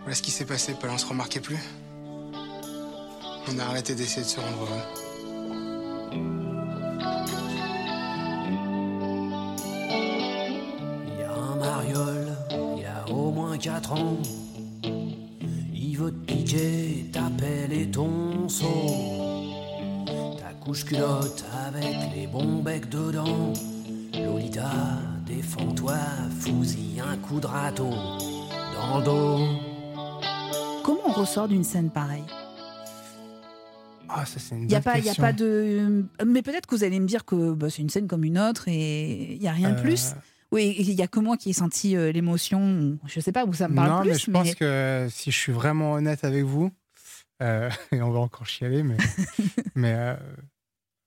[0.00, 1.58] Voilà ce qui s'est passé, Paul, on se remarquait plus.
[3.48, 4.84] On a arrêté d'essayer de se rendre heureux.
[11.06, 12.36] Il y a un mariole,
[12.78, 14.16] il a au moins 4 ans.
[15.74, 18.66] Il veut te piquer ta pelle et ton seau.
[20.38, 23.52] Ta couche culotte avec les bons becs dedans.
[24.14, 24.70] Lolita,
[25.26, 25.98] défends-toi,
[26.40, 29.38] fous-y un coup de râteau dans le dos.
[30.82, 32.24] Comment on ressort d'une scène pareille?
[34.14, 35.22] Ah, ça, c'est une Il n'y a, pas- il y a question.
[35.22, 36.04] pas de.
[36.26, 38.68] Mais peut-être que vous allez me dire que bah, c'est une scène comme une autre
[38.68, 40.12] et il n'y a rien de Euh, plus.
[40.50, 42.98] Oui, il n'y a que moi qui ai senti euh, l'émotion.
[43.06, 44.10] Je ne sais pas où ça me parle non, plus.
[44.10, 46.70] mais je pense que si je suis vraiment honnête avec vous,
[47.42, 48.98] euh, et on va encore chialer, mais,
[49.74, 50.16] mais euh,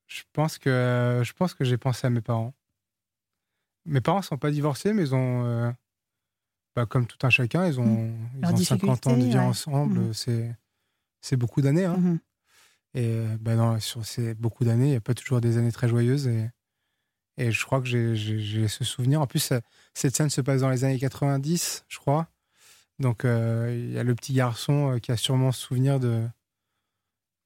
[0.07, 2.53] je pense que je pense que j'ai pensé à mes parents.
[3.85, 5.71] Mes parents sont pas divorcés, mais ils ont, euh,
[6.75, 9.37] bah, comme tout un chacun, ils ont, ils Leurs ont 50 ans de vie ouais.
[9.37, 9.99] ensemble.
[9.99, 10.13] Mhm.
[10.13, 10.55] C'est
[11.21, 11.85] c'est beaucoup d'années.
[11.85, 11.97] hein.
[11.97, 12.19] Mhm.
[12.95, 15.87] Et euh, dans- sur ces beaucoup d'années, il n'y a pas toujours des années très
[15.89, 16.27] joyeuses.
[16.27, 16.49] Et,
[17.37, 19.21] et je crois que j'ai- ce souvenir.
[19.21, 19.61] En plus, ça-
[19.93, 22.27] cette scène se passe dans les années 90, je crois.
[22.99, 26.25] Donc, euh, il y a le petit garçon euh, qui a sûrement ce souvenir de,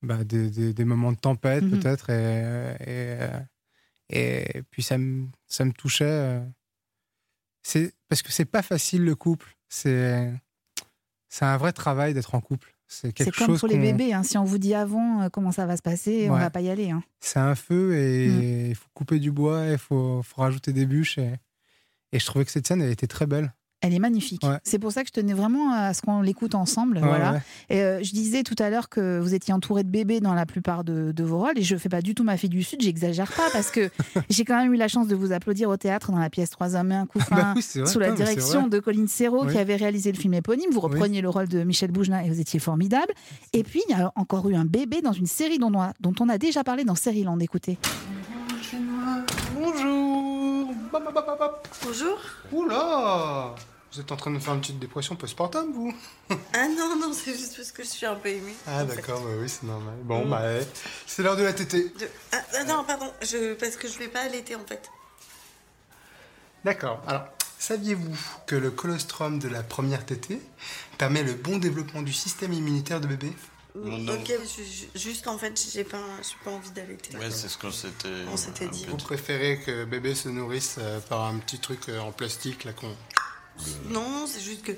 [0.04, 1.72] bah, des, des- des moments de tempête, Mhm.
[1.80, 2.10] peut-être.
[2.12, 3.40] Et, et, euh,
[4.10, 6.06] et puis, ça me, ça me touchait.
[6.06, 6.46] euh.
[8.08, 9.56] Parce que c'est pas facile, le couple.
[9.68, 10.32] C'est
[11.42, 12.76] un vrai travail d'être en couple.
[12.92, 14.14] C'est quelque comme chose pour les bébés.
[14.14, 14.24] hein.
[14.24, 16.40] Si on vous dit avant euh, comment ça va se passer, on Ouais.
[16.40, 16.90] va pas y aller.
[16.90, 17.04] hein.
[17.20, 17.94] c'est un feu Mm.
[17.94, 21.20] et il faut couper du bois, il faut, faut rajouter des bûches.
[21.20, 21.36] Et,
[22.12, 23.54] et je trouvais que cette scène, elle était très belle.
[23.82, 24.44] Elle est magnifique.
[24.44, 24.58] Ouais.
[24.64, 26.98] C'est pour ça que je tenais vraiment à ce qu'on l'écoute ensemble.
[26.98, 27.32] Ouais, voilà.
[27.34, 27.40] ouais.
[27.70, 30.46] Et, euh, je disais tout à l'heure que vous étiez entouré de bébés dans la
[30.46, 31.58] plupart de, de vos rôles.
[31.58, 33.90] Et je fais pas du tout ma fille du Sud, j'exagère pas, parce que
[34.30, 36.76] j'ai quand même eu la chance de vous applaudir au théâtre dans la pièce Trois
[36.76, 37.86] hommes et un couffin, Bah oui, vrai.
[37.90, 39.54] sous la direction de Colline Serrault, Oui.
[39.54, 40.70] qui avait réalisé le film éponyme.
[40.72, 43.14] Vous repreniez le rôle de Michel Bougelin et vous étiez formidable.
[43.54, 45.94] Et puis, il y a encore eu un bébé dans une série dont on a,
[46.02, 47.40] dont on a déjà parlé dans Land.
[47.40, 47.78] Écoutez.
[49.56, 51.68] Bonjour bap.
[51.86, 52.18] Bonjour.
[52.52, 53.56] Oula
[53.92, 55.94] Vous êtes en train de me faire une petite dépression postpartum, vous
[56.54, 58.54] Ah non, non, c'est juste parce que je suis un peu émue.
[58.68, 59.96] Ah d'accord, bah oui, c'est normal.
[60.04, 60.30] Bon, Mm.
[60.30, 60.64] bah, eh,
[61.08, 61.90] c'est l'heure de la tétée.
[61.98, 63.54] De- Ah, ah, non, pardon, je...
[63.56, 64.90] parce que je vais pas allaiter en fait.
[66.66, 67.02] D'accord.
[67.08, 67.26] Alors,
[67.58, 70.42] saviez-vous que le colostrum de la première tétée
[70.98, 73.32] permet le bon développement du système immunitaire de bébé?
[73.76, 74.64] Ok, je-
[74.96, 77.16] je- juste en fait, j'ai pas, j'ai pas envie d'allaiter.
[77.18, 78.10] Ouais, c'est ce qu'on s'était.
[78.32, 78.86] On s'était dit.
[78.90, 82.74] Vous préférez que bébé se nourrisse euh, par un petit truc euh, en plastique, là,
[82.74, 82.94] qu'on...
[83.90, 84.72] Non, c'est juste que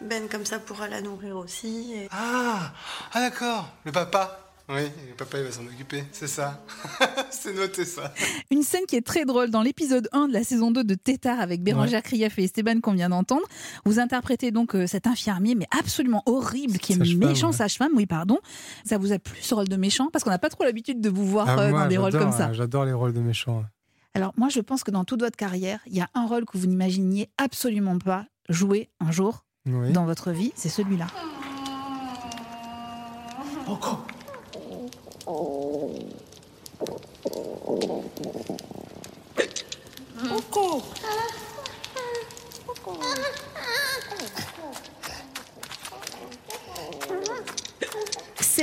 [0.00, 1.92] Ben comme ça pourra la nourrir aussi.
[1.94, 2.72] et- Ah
[3.12, 6.64] Ah d'accord, le papa Oui, le papa, il va s'en occuper, c'est ça.
[7.30, 8.12] c'est noté, ça.
[8.50, 11.40] Une scène qui est très drôle dans l'épisode 1 de la saison 2 de Tétard
[11.40, 13.42] avec Bérangère Krief et Esteban qu'on vient d'entendre.
[13.84, 17.56] Vous interprétez donc euh, cet infirmier, mais absolument horrible, qui est Sage-femme, méchant, ouais.
[17.56, 18.38] sage-femme, oui, pardon.
[18.84, 20.08] Ça vous a plu ce rôle de méchant?
[20.12, 22.12] Parce qu'on n'a pas trop l'habitude de vous voir Ah, euh, moi, dans des rôles
[22.12, 22.48] j'adore, comme ça.
[22.48, 23.64] euh, J'adore les rôles de méchants.
[24.14, 26.58] Alors moi, je pense que dans toute votre carrière, il y a un rôle que
[26.58, 29.44] vous n'imaginiez absolument pas jouer un jour.
[29.64, 29.92] Oui.
[29.92, 31.06] dans votre vie, c'est celui-là.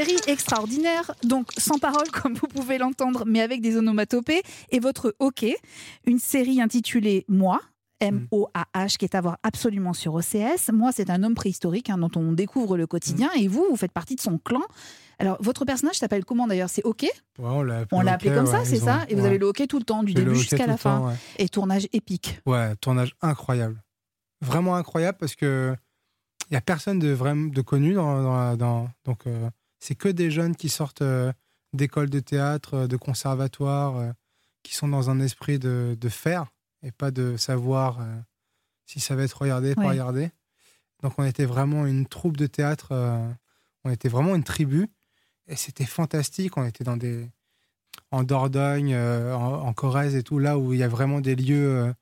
[0.05, 5.13] Série extraordinaire, donc sans parole comme vous pouvez l'entendre, mais avec des onomatopées, et votre
[5.19, 5.57] hockey,
[6.05, 7.59] une série intitulée Moi,
[7.99, 10.71] M-O-A-H, qui est à voir absolument sur OCS.
[10.71, 13.91] Moi, c'est un homme préhistorique hein, dont on découvre le quotidien, et vous, vous faites
[13.91, 14.61] partie de son clan.
[15.19, 16.69] Alors, votre personnage s'appelle comment d'ailleurs?
[16.69, 17.09] C'est hockey?
[17.37, 17.61] Ouais, on
[18.01, 19.01] l'a appelé, comme ça, c'est ça?
[19.09, 20.99] Et vous avez le hockey tout le temps, du début jusqu'à la fin.
[20.99, 21.13] temps.
[21.37, 22.39] Et tournage épique.
[22.45, 23.81] Ouais, tournage incroyable.
[24.41, 25.75] Vraiment incroyable parce que
[26.49, 29.95] il y a personne de vraiment de connu dans, dans la- dans- donc euh, c'est
[29.95, 31.31] que des jeunes qui sortent euh,
[31.73, 34.11] d'écoles de théâtre, euh, de conservatoires, euh,
[34.63, 36.47] qui sont dans un esprit de, de faire
[36.83, 37.99] et pas de savoir
[38.85, 39.89] si ça va être regardé, pas Ouais.
[39.91, 40.31] regardé.
[41.01, 42.93] Donc on était vraiment une troupe de théâtre,
[43.83, 44.87] on était vraiment une tribu
[45.47, 46.57] et c'était fantastique.
[46.57, 47.29] On était dans des
[48.11, 51.35] en Dordogne, euh, en, en Corrèze et tout, là où il y a vraiment des
[51.35, 51.93] lieux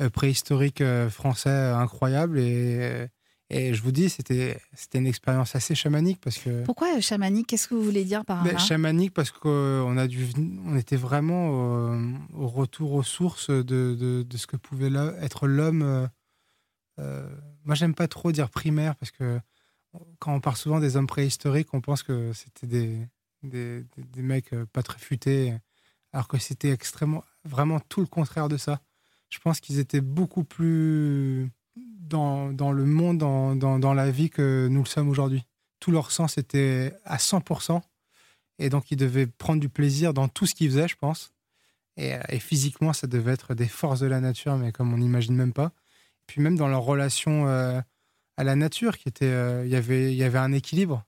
[0.00, 2.38] euh, préhistoriques euh, français incroyables.
[2.38, 3.08] Et,
[3.50, 4.58] et je vous dis, c'était
[4.94, 6.64] une expérience assez chamanique parce que.
[6.64, 7.48] Pourquoi chamanique?
[7.48, 8.58] Qu'est-ce que vous voulez dire par Mais là?
[8.58, 10.26] chamanique parce qu'on a dû,
[10.64, 15.46] on était vraiment euh, au retour aux sources de, de, de ce que pouvait être
[15.46, 15.82] l'homme.
[15.82, 16.06] euh,
[16.98, 17.28] euh,
[17.64, 19.40] moi, j'aime pas trop dire primaire parce que
[20.18, 23.08] quand on parle souvent des hommes préhistoriques, on pense que c'était des,
[23.42, 25.54] des, des- mecs euh, pas très futés,
[26.12, 28.80] alors que c'était extrêmement, vraiment tout le contraire de ça.
[29.30, 31.50] Je pense qu'ils étaient beaucoup plus
[32.10, 35.46] dans, dans le monde, dans, dans, dans la vie que nous le sommes aujourd'hui.
[35.78, 37.80] Tout leur sens était à 100%.
[38.58, 41.32] Et donc, ils devaient prendre du plaisir dans tout ce qu'ils faisaient, je pense.
[41.96, 44.98] Et, euh, et physiquement, ça devait être des forces de la nature, mais comme on
[44.98, 45.72] n'imagine même pas.
[46.26, 47.80] Puis même dans leur relation euh,
[48.36, 51.04] à la nature, qui était, euh, il y avait, il y avait un équilibre.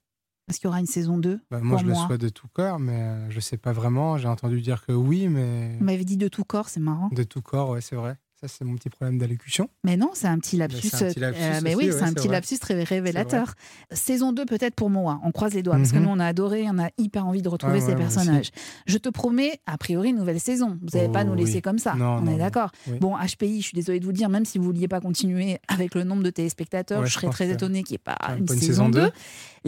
[0.48, 2.78] Est-ce qu'il y aura une saison 2 Bah, moi, je le souhaite de tout cœur,
[2.78, 4.18] mais je sais pas vraiment.
[4.18, 7.08] J'ai entendu dire que oui, mais Vous m'avez dit de tout corps, c'est marrant.
[7.12, 8.16] de tout corps, ouais, c'est vrai.
[8.42, 9.68] Ça, c'est mon petit problème d'allocution.
[9.84, 10.88] Mais non, c'est un petit lapsus.
[10.88, 12.38] c'est un petit lapsus euh, mais aussi, oui, ouais, c'est un petit vrai.
[12.38, 13.54] lapsus très révélateur.
[13.92, 15.20] Saison 2 peut-être pour moi.
[15.22, 16.02] On croise les doigts parce que Mhm.
[16.06, 18.50] nous on a adoré, on a hyper envie de retrouver ces ouais, personnages.
[18.86, 20.76] Je te promets, a priori, une nouvelle saison.
[20.82, 21.62] Vous n'allez Oh, pas nous laisser oui.
[21.62, 21.94] comme ça.
[21.94, 22.72] Non, on non, est d'accord.
[22.88, 22.98] Oui.
[22.98, 25.58] Bon, HPI, je suis désolée de vous le dire, même si vous vouliez pas continuer
[25.68, 28.16] avec le nombre de téléspectateurs, Ouais, je je serais très étonnée qu'il n'y ait pas
[28.36, 29.00] une, pas une saison saison 2.
[29.02, 29.10] deux.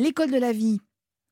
[0.02, 0.80] L'école de la vie,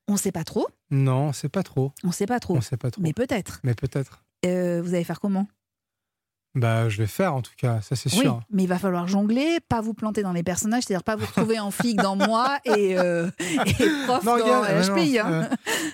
[0.07, 0.69] on ne sait pas trop.
[0.93, 1.91] Non, c'est pas trop.
[2.05, 2.57] On ne sait pas trop.
[2.57, 3.03] On sait pas trop.
[3.03, 3.59] Mais peut-être.
[3.65, 4.23] Mais peut-être.
[4.47, 5.49] Euh, vous allez faire comment?
[6.55, 8.41] Bah, je vais faire en tout cas, ça c'est Oui, sûr.
[8.51, 11.59] mais il va falloir jongler, pas vous planter dans les personnages, c'est-à-dire pas vous retrouver
[11.59, 15.19] en flic dans moi et, euh, et prof Non, dans non, HPI.
[15.19, 15.49] hein.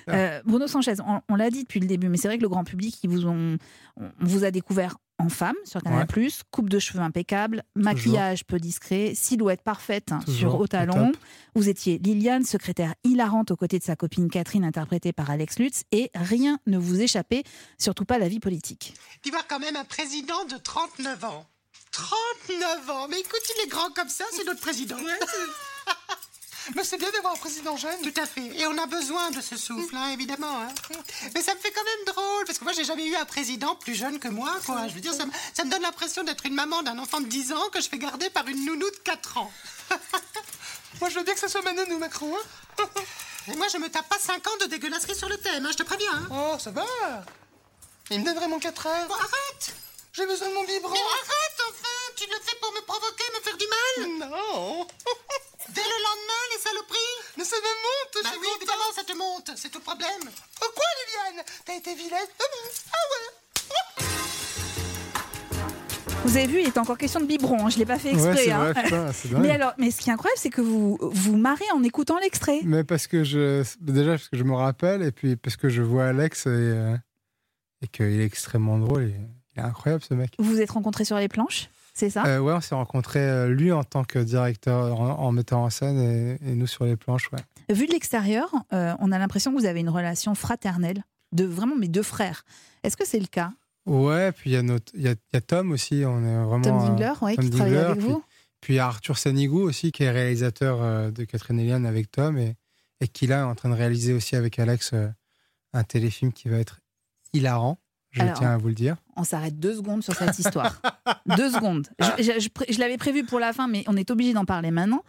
[0.09, 2.42] euh, Euh, Bruno Sanchez, on, on l'a dit depuis le début, mais c'est vrai que
[2.42, 3.57] le grand public, ils vous ont,
[4.01, 6.07] on vous a découvert en femme sur Canal+,
[6.50, 11.12] coupe de cheveux impeccable, maquillage peu discret, silhouette parfaite hein, Toujours, sur haut au talon.
[11.54, 15.83] Vous étiez Liliane, secrétaire hilarante aux côtés de sa copine Catherine, interprétée par Alex Lutz,
[15.92, 17.42] et rien ne vous échappait,
[17.78, 18.94] surtout pas la vie politique.
[19.22, 21.46] Tu vois quand même un président de 39 ans.
[21.90, 24.96] 39 ans Mais écoute, il est grand comme ça, c'est notre président.
[26.74, 28.00] Mais c'est bien d'avoir un président jeune.
[28.02, 28.46] Tout à fait.
[28.59, 30.61] Et on a besoin de ce souffle, hein, évidemment.
[30.61, 30.68] hein.
[31.35, 33.74] Mais ça me fait quand même drôle, parce que moi, j'ai jamais eu un président
[33.74, 34.87] plus jeune que moi, quoi.
[34.88, 37.26] Je veux dire, ça me, ça me donne l'impression d'être une maman d'un enfant de
[37.26, 39.50] 10 ans que je fais garder par une nounou de 4 ans.
[41.00, 42.33] moi, je veux bien que ce soit ma nounou, Macron.
[42.78, 42.85] hein.
[43.50, 45.76] Et moi, je me tape pas 5 ans de dégueulasserie sur le thème, hein, je
[45.78, 46.28] te préviens.
[46.31, 46.85] Oh, ça va
[48.11, 49.09] Il me donnerait mon 4 heures.
[49.09, 49.74] Bon, arrête
[50.12, 50.92] J'ai besoin de mon biberon.
[50.92, 54.87] Mais arrête enfin Tu le fais pour me provoquer, me faire du mal Non
[55.74, 59.50] Dès le lendemain, les saloperies Mais ça me monte, Bah oui, évidemment, ça te monte,
[59.57, 60.22] c'est tout le problème.
[60.62, 61.44] Oh quoi, Liliane?
[61.64, 62.44] T'as été vilaine Ah
[62.92, 64.04] Ah ouais
[66.24, 68.11] Vous avez vu, il est encore question de biberon, hein, je ne l'ai pas fait
[68.11, 68.46] exprès.
[68.46, 68.72] Ouais, hein.
[68.72, 71.83] vrai, putain, mais, alors, mais ce qui est incroyable, c'est que vous vous marrez en
[71.83, 72.61] écoutant l'extrait.
[72.64, 73.62] Mais parce que je.
[73.81, 76.96] Déjà, parce que je me rappelle, et puis parce que je vois Alex et, euh,
[77.83, 79.04] et qu'il est extrêmement drôle.
[79.04, 79.14] et
[79.57, 80.33] il est incroyable, ce mec.
[80.38, 82.24] Vous vous êtes rencontrés sur les planches, c'est ça?
[82.26, 85.70] Euh, ouais, on s'est rencontrés, euh, lui en tant que directeur, en, en mettant en
[85.70, 87.74] scène, et, et nous sur les planches, ouais.
[87.74, 91.76] Vu de l'extérieur, euh, on a l'impression que vous avez une relation fraternelle, de vraiment
[91.76, 92.44] mes deux frères.
[92.82, 93.50] Est-ce que c'est le cas?
[93.87, 96.61] Ouais, puis il y, a notre- y, a, y a Tom aussi, on est vraiment.
[96.62, 98.22] Tom euh, Dingler, ouais, Tom qui travaille avec puis- vous
[98.61, 102.38] Puis il y a Arthur Sanigou aussi, qui est réalisateur de Catherine Eliane avec Tom,
[102.38, 102.54] et,
[103.00, 104.94] et qui là est en train de réaliser aussi avec Alex
[105.74, 106.80] un téléfilm qui va être
[107.34, 107.78] hilarant,
[108.11, 108.97] je Alors, tiens à vous le dire.
[109.16, 110.81] On s'arrête deux secondes sur cette histoire.
[111.37, 111.87] deux secondes.
[112.01, 114.44] Je, je- je pré- je l'avais prévu pour la fin, mais on est obligé d'en
[114.44, 115.03] parler maintenant.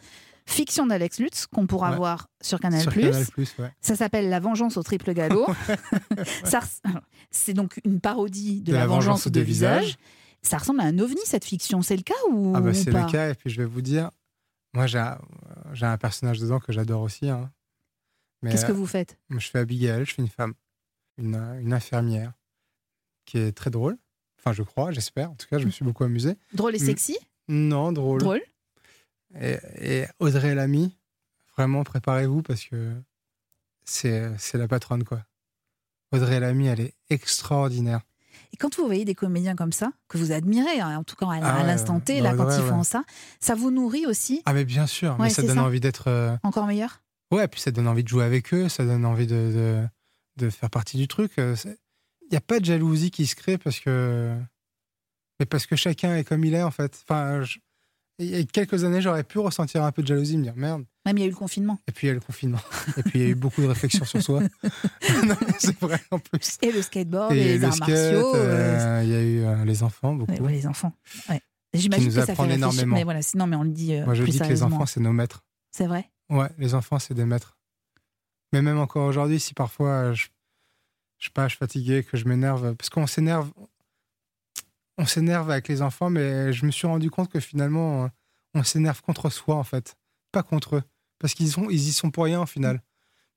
[0.45, 1.97] Fiction d'Alex Lutz, qu'on pourra Ouais.
[1.97, 2.81] voir sur Canal+.
[2.81, 3.71] Sur Canal+, ouais.
[3.81, 5.45] Ça s'appelle La vengeance au triple galop.
[7.31, 9.97] C'est donc une parodie de, la, vengeance aux deux visages.
[10.41, 11.81] Ça ressemble à un ovni, cette fiction.
[11.81, 14.09] C'est le cas ou, Ah bah c'est le cas, et puis je vais vous dire,
[14.73, 14.99] Moi, j'ai
[15.85, 17.29] un, personnage dedans que j'adore aussi.
[17.29, 17.51] hein.
[18.43, 19.19] Qu'est-ce que euh, vous faites?
[19.29, 20.53] Je fais Abigail, je fais une femme,
[21.17, 22.31] une, une infirmière,
[23.29, 23.97] qui est très drôle.
[24.39, 25.31] Enfin, je crois, j'espère.
[25.31, 26.35] En tout cas, je me suis beaucoup amusé.
[26.53, 26.85] Drôle et Mm.
[26.85, 28.19] sexy Non, drôle.
[28.21, 28.41] Drôle
[29.39, 30.97] Et, et Audrey Lamy,
[31.55, 32.93] vraiment, préparez-vous parce que
[33.85, 35.23] c'est la patronne, quoi.
[36.11, 38.01] Audrey Lamy, elle est extraordinaire.
[38.53, 41.27] Et quand vous voyez des comédiens comme ça, que vous admirez, hein, en tout cas
[41.27, 43.03] à, Ah l'instant T, là, quand ouais, ils font ça,
[43.39, 45.63] ça vous nourrit aussi Ah, mais bien sûr, mais ça donne ça.
[45.63, 46.07] envie d'être.
[46.07, 49.27] euh, Encore meilleur Ouais, puis ça donne envie de jouer avec eux, ça donne envie
[49.27, 49.87] de, de,
[50.45, 51.33] de faire partie du truc.
[52.29, 54.35] Il n'y a pas de jalousie qui se crée parce que.
[55.39, 56.99] Mais parce que chacun est comme il est, en fait.
[57.07, 57.59] Enfin, je-
[58.21, 60.83] il y a quelques années, j'aurais pu ressentir un peu de jalousie, me dire merde.
[61.05, 61.79] Même il y a eu le confinement.
[61.87, 62.59] Et puis il y a le confinement.
[62.97, 64.41] Et puis il y a eu beaucoup de réflexions sur soi.
[65.59, 66.57] C'est vrai en plus.
[66.61, 68.35] Et le skateboard, Et et les le arts skate, martiaux.
[68.35, 70.31] euh, euh, il y a eu euh, les enfants, beaucoup.
[70.33, 70.93] ouais, ouais, les enfants.
[71.29, 71.41] Ouais.
[71.73, 72.95] J'imagine que ça fait énormément.
[72.95, 73.93] Mais voilà, c'est- non, mais on le dit.
[73.93, 75.43] euh, Moi, je plus dis que les enfants, c'est nos maîtres.
[75.71, 76.09] C'est vrai?
[76.29, 77.57] Ouais, les enfants, c'est des maîtres.
[78.51, 80.25] Mais même encore aujourd'hui, si parfois, je,
[81.19, 83.51] je sais pas, je suis fatigué, que je m'énerve, parce qu'on s'énerve,
[84.97, 88.07] on s'énerve avec les enfants, mais je me suis rendu compte que finalement, euh,
[88.53, 89.95] on s'énerve contre soi, en fait,
[90.31, 90.83] pas contre eux,
[91.19, 92.81] parce qu'ils ils y sont pour rien, au final.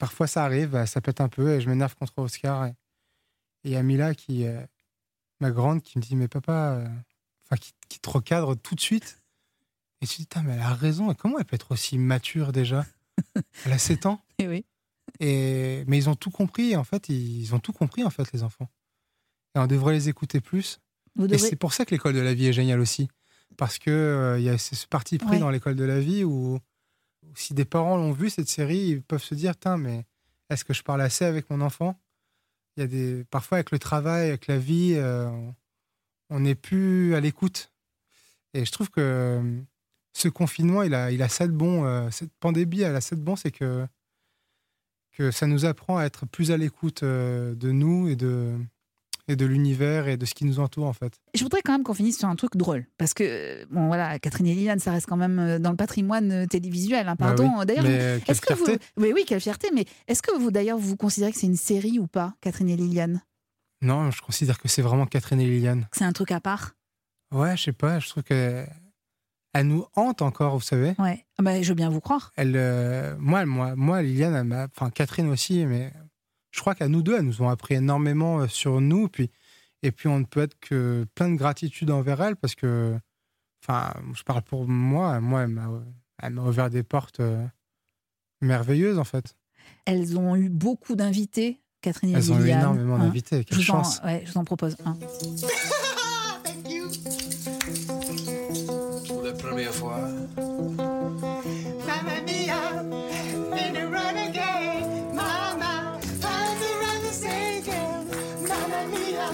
[0.03, 2.67] Parfois, ça arrive, euh, ça pète un peu, et je m'énerve contre Oscar.
[2.67, 2.75] Et
[3.63, 4.61] il y a Mila, qui, euh,
[5.41, 6.89] ma grande, qui me dit, mais papa, euh,
[7.45, 7.57] enfin,
[7.89, 9.23] qui, te recadre tout de suite.
[10.01, 12.85] Et tu dis, mais elle a raison, comment elle peut être aussi mature déjà?
[13.65, 14.21] Elle a 7 ans?
[14.41, 14.65] Et oui.
[15.21, 18.43] Et, mais ils ont tout compris, en fait, ils ont tout compris, en fait, les
[18.43, 18.69] enfants.
[19.55, 20.81] Et on devrait les écouter plus.
[21.17, 23.09] Vous Et c'est pour ça que l'école de la vie est géniale aussi.
[23.59, 25.39] Parce que euh, y a ce parti pris Ouais.
[25.39, 26.59] dans l'école de la vie où,
[27.35, 30.07] si des parents l'ont vu, cette série, ils peuvent se dire, Tain, mais
[30.49, 32.01] est-ce que je parle assez avec mon enfant?
[32.77, 35.55] Il y a des, parfois, avec le travail, avec la vie, euh, on-
[36.31, 37.71] on n'est plus à l'écoute.
[38.55, 39.61] Et je trouve que euh,
[40.15, 43.17] ce confinement, il a, il a ça de bon, euh, cette pandémie, elle a ça
[43.17, 43.87] de bon, c'est que,
[45.13, 48.55] que ça nous apprend à être plus à l'écoute euh, de nous et de,
[49.29, 51.21] et de l'univers et de ce qui nous entoure, en fait.
[51.35, 52.87] Je voudrais quand même qu'on finisse sur un truc drôle.
[52.99, 56.33] Parce que, bon, voilà, Catherine et Liliane, ça reste quand même euh, dans le patrimoine
[56.33, 57.07] euh, télévisuel.
[57.09, 57.51] hein, Bah pardon.
[57.59, 57.87] oui, D'ailleurs,
[58.27, 58.67] est-ce que vous.
[58.97, 59.69] Oui, oui, quelle fierté.
[59.75, 62.77] Mais est-ce que vous, d'ailleurs, vous considérez que c'est une série ou pas, Catherine et
[62.77, 63.21] Liliane?
[63.83, 65.89] Non, je considère que c'est vraiment Catherine et Liliane.
[65.93, 66.73] C'est un truc à part?
[67.33, 68.65] Ouais, je sais pas, je trouve que
[69.55, 70.95] elle nous hante encore, vous savez.
[70.99, 71.25] Ouais.
[71.39, 72.33] Ah bah, je veux bien vous croire.
[72.37, 75.93] Elle, euh, moi, moi, moi, Liliane, enfin Catherine aussi, mais
[76.51, 79.31] je crois qu'à nous deux, elles nous ont appris énormément euh, sur nous, puis
[79.83, 82.97] et puis on ne peut être que plein de gratitude envers elle parce que,
[83.63, 85.49] enfin, je parle pour moi, moi, elle
[86.31, 87.45] m'a, ouvert des portes euh,
[88.41, 89.37] merveilleuses en fait.
[89.85, 92.61] Elles ont eu beaucoup d'invités, Catherine et Elles ont eu Liliane.
[92.61, 92.99] énormément hein.
[93.01, 94.01] d'invités, quelle je vous en- chance.
[94.05, 94.97] ouais, je vous en propose un.
[99.63, 99.99] Première fois.
[101.87, 102.63] Mamma mia,
[103.53, 105.15] in a renegade.
[105.15, 108.07] Mama, find the running Satan.
[108.43, 109.29] Mamma mia,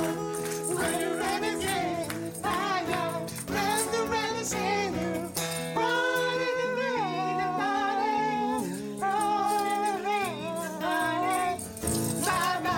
[0.69, 2.13] when a renegade.
[2.43, 5.31] Fire, run the running Satan.
[5.75, 10.45] Run in the rain, running, run in the rain,
[10.83, 11.59] running.
[12.21, 12.77] Mama,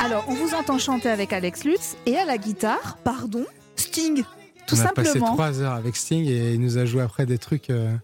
[0.00, 3.44] Alors, on vous entend chanter avec Alex Lutz et à la guitare, pardon,
[3.76, 4.24] Sting,
[4.70, 7.38] tout on a passé trois heures avec Sting et il nous a joué après des
[7.38, 7.70] trucs.
[7.70, 7.94] euh,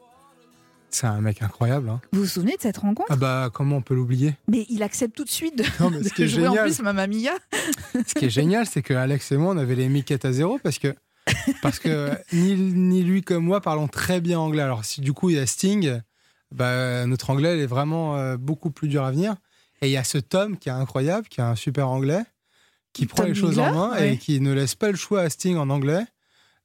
[0.90, 1.88] C'est un mec incroyable.
[1.88, 2.00] hein.
[2.12, 3.09] Vous vous souvenez de cette rencontre?
[3.11, 4.35] Ah bah comment on peut l'oublier?
[4.48, 6.52] Mais il accepte tout de suite de, Non, mais ce de qui est jouer en
[6.52, 7.33] génial- plus Mamma Mia.
[8.07, 10.59] Ce qui est génial, c'est que Alex et moi, on avait les miquettes à zéro
[10.62, 10.94] parce que,
[11.62, 14.62] parce que ni, ni lui comme moi parlons très bien anglais.
[14.62, 16.00] Alors, si du coup il y a Sting,
[16.55, 19.35] bah, notre anglais il est vraiment euh, beaucoup plus dur à venir.
[19.83, 22.22] Et il y a ce Tom qui est incroyable, qui a un super anglais,
[22.94, 24.14] qui prend les choses en main ouais.
[24.14, 26.07] et qui ne laisse pas le choix à Sting en anglais.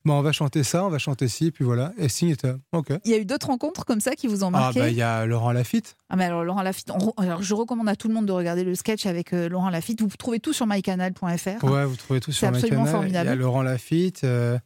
[0.03, 1.93] Bon, on va chanter ça, on va chanter ci, puis voilà.
[1.97, 2.91] Et Sting était OK.
[3.05, 4.95] Il y a eu d'autres rencontres comme ça qui vous ont Ah, marqué bah, il
[4.95, 5.95] y a Laurent Lafitte.
[6.09, 8.63] Ah, mais alors Laurent Lafitte, on alors, je recommande à tout le monde de regarder
[8.63, 10.01] le sketch avec euh, Laurent Lafitte.
[10.01, 11.63] Vous trouvez tout sur mycanal.fr.
[11.63, 12.91] Ouais, vous trouvez tout C'est sur ma absolument canal.
[12.95, 13.27] formidable.
[13.27, 14.23] Il y a Laurent Lafitte.
[14.23, 14.57] euh,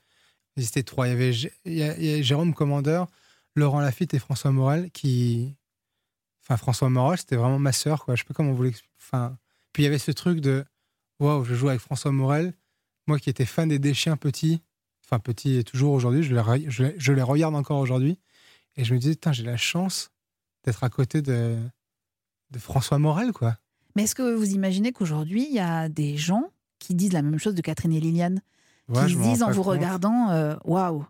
[0.56, 1.08] ils étaient trois.
[1.08, 3.08] Il y avait il y a- il y a Jérôme Commandeur,
[3.56, 5.54] Laurent Lafitte et François Morel qui.
[6.44, 8.16] Enfin, François Morel, c'était vraiment ma sœur, quoi.
[8.16, 8.94] Je sais pas comment vous l'expliquer.
[9.02, 9.38] Enfin,
[9.74, 10.64] puis il y avait ce truc de
[11.20, 12.54] waouh, je joue avec François Morel.
[13.08, 14.62] Moi qui étais fan des Déchiens petits,
[15.06, 18.18] enfin petits et toujours aujourd'hui, je les, re- je, les- je les regarde encore aujourd'hui.
[18.78, 20.12] Et je me disais, putain, j'ai la chance
[20.66, 21.58] d'être à côté de,
[22.52, 23.58] de François Morel, quoi.
[23.96, 26.50] Mais est-ce que vous imaginez qu'aujourd'hui, il y a des gens
[26.80, 28.42] qui disent la même chose de Catherine et Liliane
[28.90, 29.74] Ouais, Qui se disent en vous compte.
[29.78, 31.06] regardant, euh, waouh,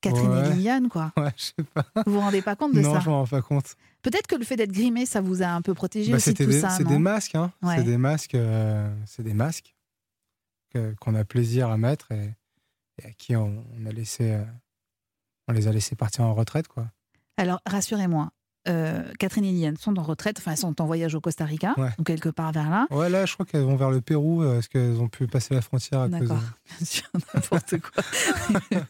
[0.00, 0.48] Catherine Ouais.
[0.50, 1.12] et Liliane, quoi.
[1.16, 1.84] Ouais, je sais pas.
[2.04, 3.76] Vous vous rendez pas compte de non, ça je m'en rends pas compte.
[4.02, 6.44] Peut-être que le fait d'être grimé, ça vous a un peu protégé Bah, aussi de
[6.44, 6.70] tout des- ça.
[6.70, 7.52] c'est non des masques, hein.
[7.76, 9.74] C'est des masques, euh, c'est des masques
[10.70, 12.34] que- qu'on a plaisir à mettre et,
[13.02, 14.44] à qui on, on a laissé, euh,
[15.48, 16.90] on les a laissés partir en retraite, quoi.
[17.36, 18.30] Alors, rassurez-moi,
[18.68, 21.74] euh, Catherine et Liliane sont en retraite, enfin, elles sont en voyage au Costa Rica,
[21.76, 21.90] Ouais.
[21.98, 22.86] donc quelque part vers là.
[22.90, 25.54] Ouais, là, je crois qu'elles vont vers le Pérou euh, parce qu'elles ont pu passer
[25.54, 26.76] la frontière à cause D'accord, de...
[26.78, 27.04] bien sûr,
[27.34, 28.02] n'importe quoi.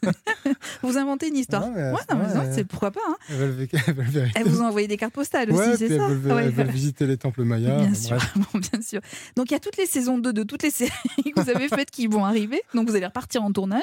[0.82, 1.64] vous inventez une histoire.
[1.64, 3.00] Ouais, non, mais ouais, non, euh, c'est pourquoi pas.
[3.08, 3.16] hein.
[3.30, 4.40] Elles veulent, elles veulent vérifier.
[4.40, 6.50] Elles vous ont envoyé des cartes postales aussi, c'est puis ça elles veulent, Ouais, elles
[6.52, 7.78] veulent visiter les temples mayas.
[7.78, 9.00] Bien sûr, bon, bien sûr.
[9.36, 10.92] Donc il y a toutes les saisons 2 de toutes les séries
[11.34, 12.62] que vous avez faites qui vont arriver.
[12.74, 13.82] Donc vous allez repartir en tournage.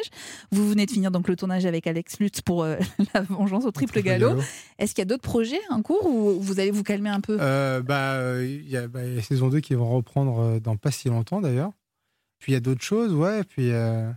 [0.51, 2.77] Vous venez de finir donc le tournage avec Alex Lutz pour euh,
[3.13, 4.29] La Vengeance au triple galop.
[4.29, 4.41] galop.
[4.79, 7.37] Est-ce qu'il y a d'autres projets en cours ou vous allez vous calmer un peu?
[7.41, 10.77] Euh, bah, il y a bah, y a saison 2 qui vont reprendre euh, dans
[10.77, 11.71] pas si longtemps d'ailleurs.
[12.39, 13.41] Puis il y a d'autres choses, ouais.
[13.41, 14.11] Et puis, euh,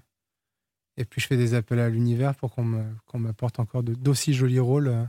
[0.97, 4.33] et puis je fais des appels à l'univers pour qu'on me- qu'on m'apporte encore d'aussi
[4.35, 5.09] jolis rôles.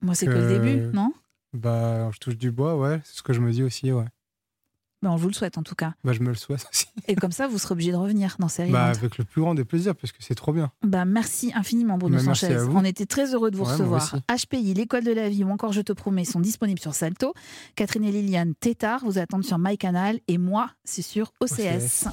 [0.00, 1.12] Moi c'est que le début, non?
[1.52, 3.00] Bah, je touche du bois, ouais.
[3.04, 4.04] C'est ce que je me dis aussi, ouais.
[5.02, 5.94] Ben, On vous le souhaite en tout cas.
[6.04, 6.86] Bah, je me le souhaite aussi.
[7.08, 8.98] Et comme ça, vous serez obligé de revenir dans Série Bah, Land.
[8.98, 10.70] avec le plus grand des plaisirs, parce que c'est trop bien.
[10.84, 12.54] Bah, merci infiniment Bruno Bah, merci Sanchez.
[12.56, 12.76] à vous.
[12.76, 14.14] On était très heureux de vous Ouais, recevoir.
[14.28, 17.32] HPI, l'école de la vie ou encore Je te promets sont disponibles sur Salto.
[17.76, 22.04] Catherine et Liliane Tétard vous attendent sur MyCanal et moi, c'est sur OCS.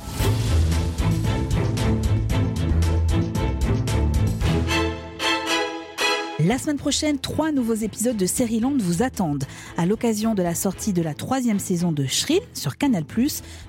[6.47, 9.43] La semaine prochaine, trois nouveaux épisodes de Série Land vous attendent.
[9.75, 13.03] À l'occasion de la sortie de la troisième saison de Shrill sur Canal+,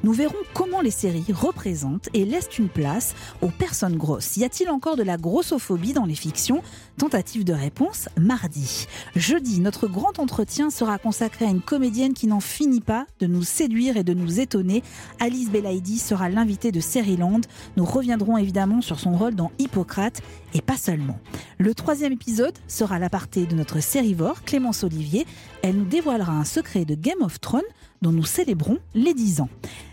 [0.04, 4.36] nous verrons comment les séries représentent et laissent une place aux personnes grosses.
[4.36, 6.62] Y a-t-il encore de la grossophobie dans les fictions?
[6.98, 8.88] Tentative de réponse mardi.
[9.14, 13.44] Jeudi, notre grand entretien sera consacré à une comédienne qui n'en finit pas de nous
[13.44, 14.82] séduire et de nous étonner.
[15.20, 16.80] Alice Belaïdi sera l'invitée de
[17.16, 17.42] Land.
[17.76, 20.22] Nous reviendrons évidemment sur son rôle dans Hippocrate
[20.54, 21.20] et pas seulement.
[21.58, 25.24] Le troisième épisode sera l'aparté de notre sérivore, Clémence Olivier.
[25.62, 27.62] Elle nous dévoilera un secret de Game of Thrones
[28.02, 29.48] dont nous célébrons les 10 ans.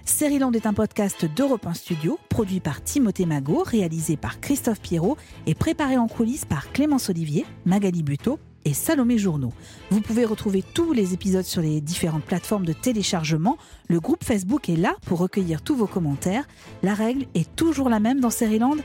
[0.06, 5.18] Sériland est un podcast d'Europe 1 Studio, produit par Timothée Magot, réalisé par Christophe Pierrot
[5.48, 9.54] et préparé en coulisses par Clémence Olivier, Magali Buteau et Salomé Journeau.
[9.92, 13.58] Vous pouvez retrouver tous les épisodes sur les différentes plateformes de téléchargement.
[13.88, 16.48] Le groupe Facebook est là pour recueillir tous vos commentaires.
[16.84, 18.78] La règle est toujours la même dans Sériland,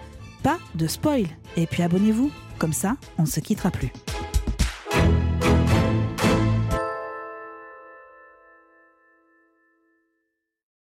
[0.42, 1.26] pas de spoil.
[1.56, 3.90] Et puis abonnez-vous, comme ça on ne se quittera plus.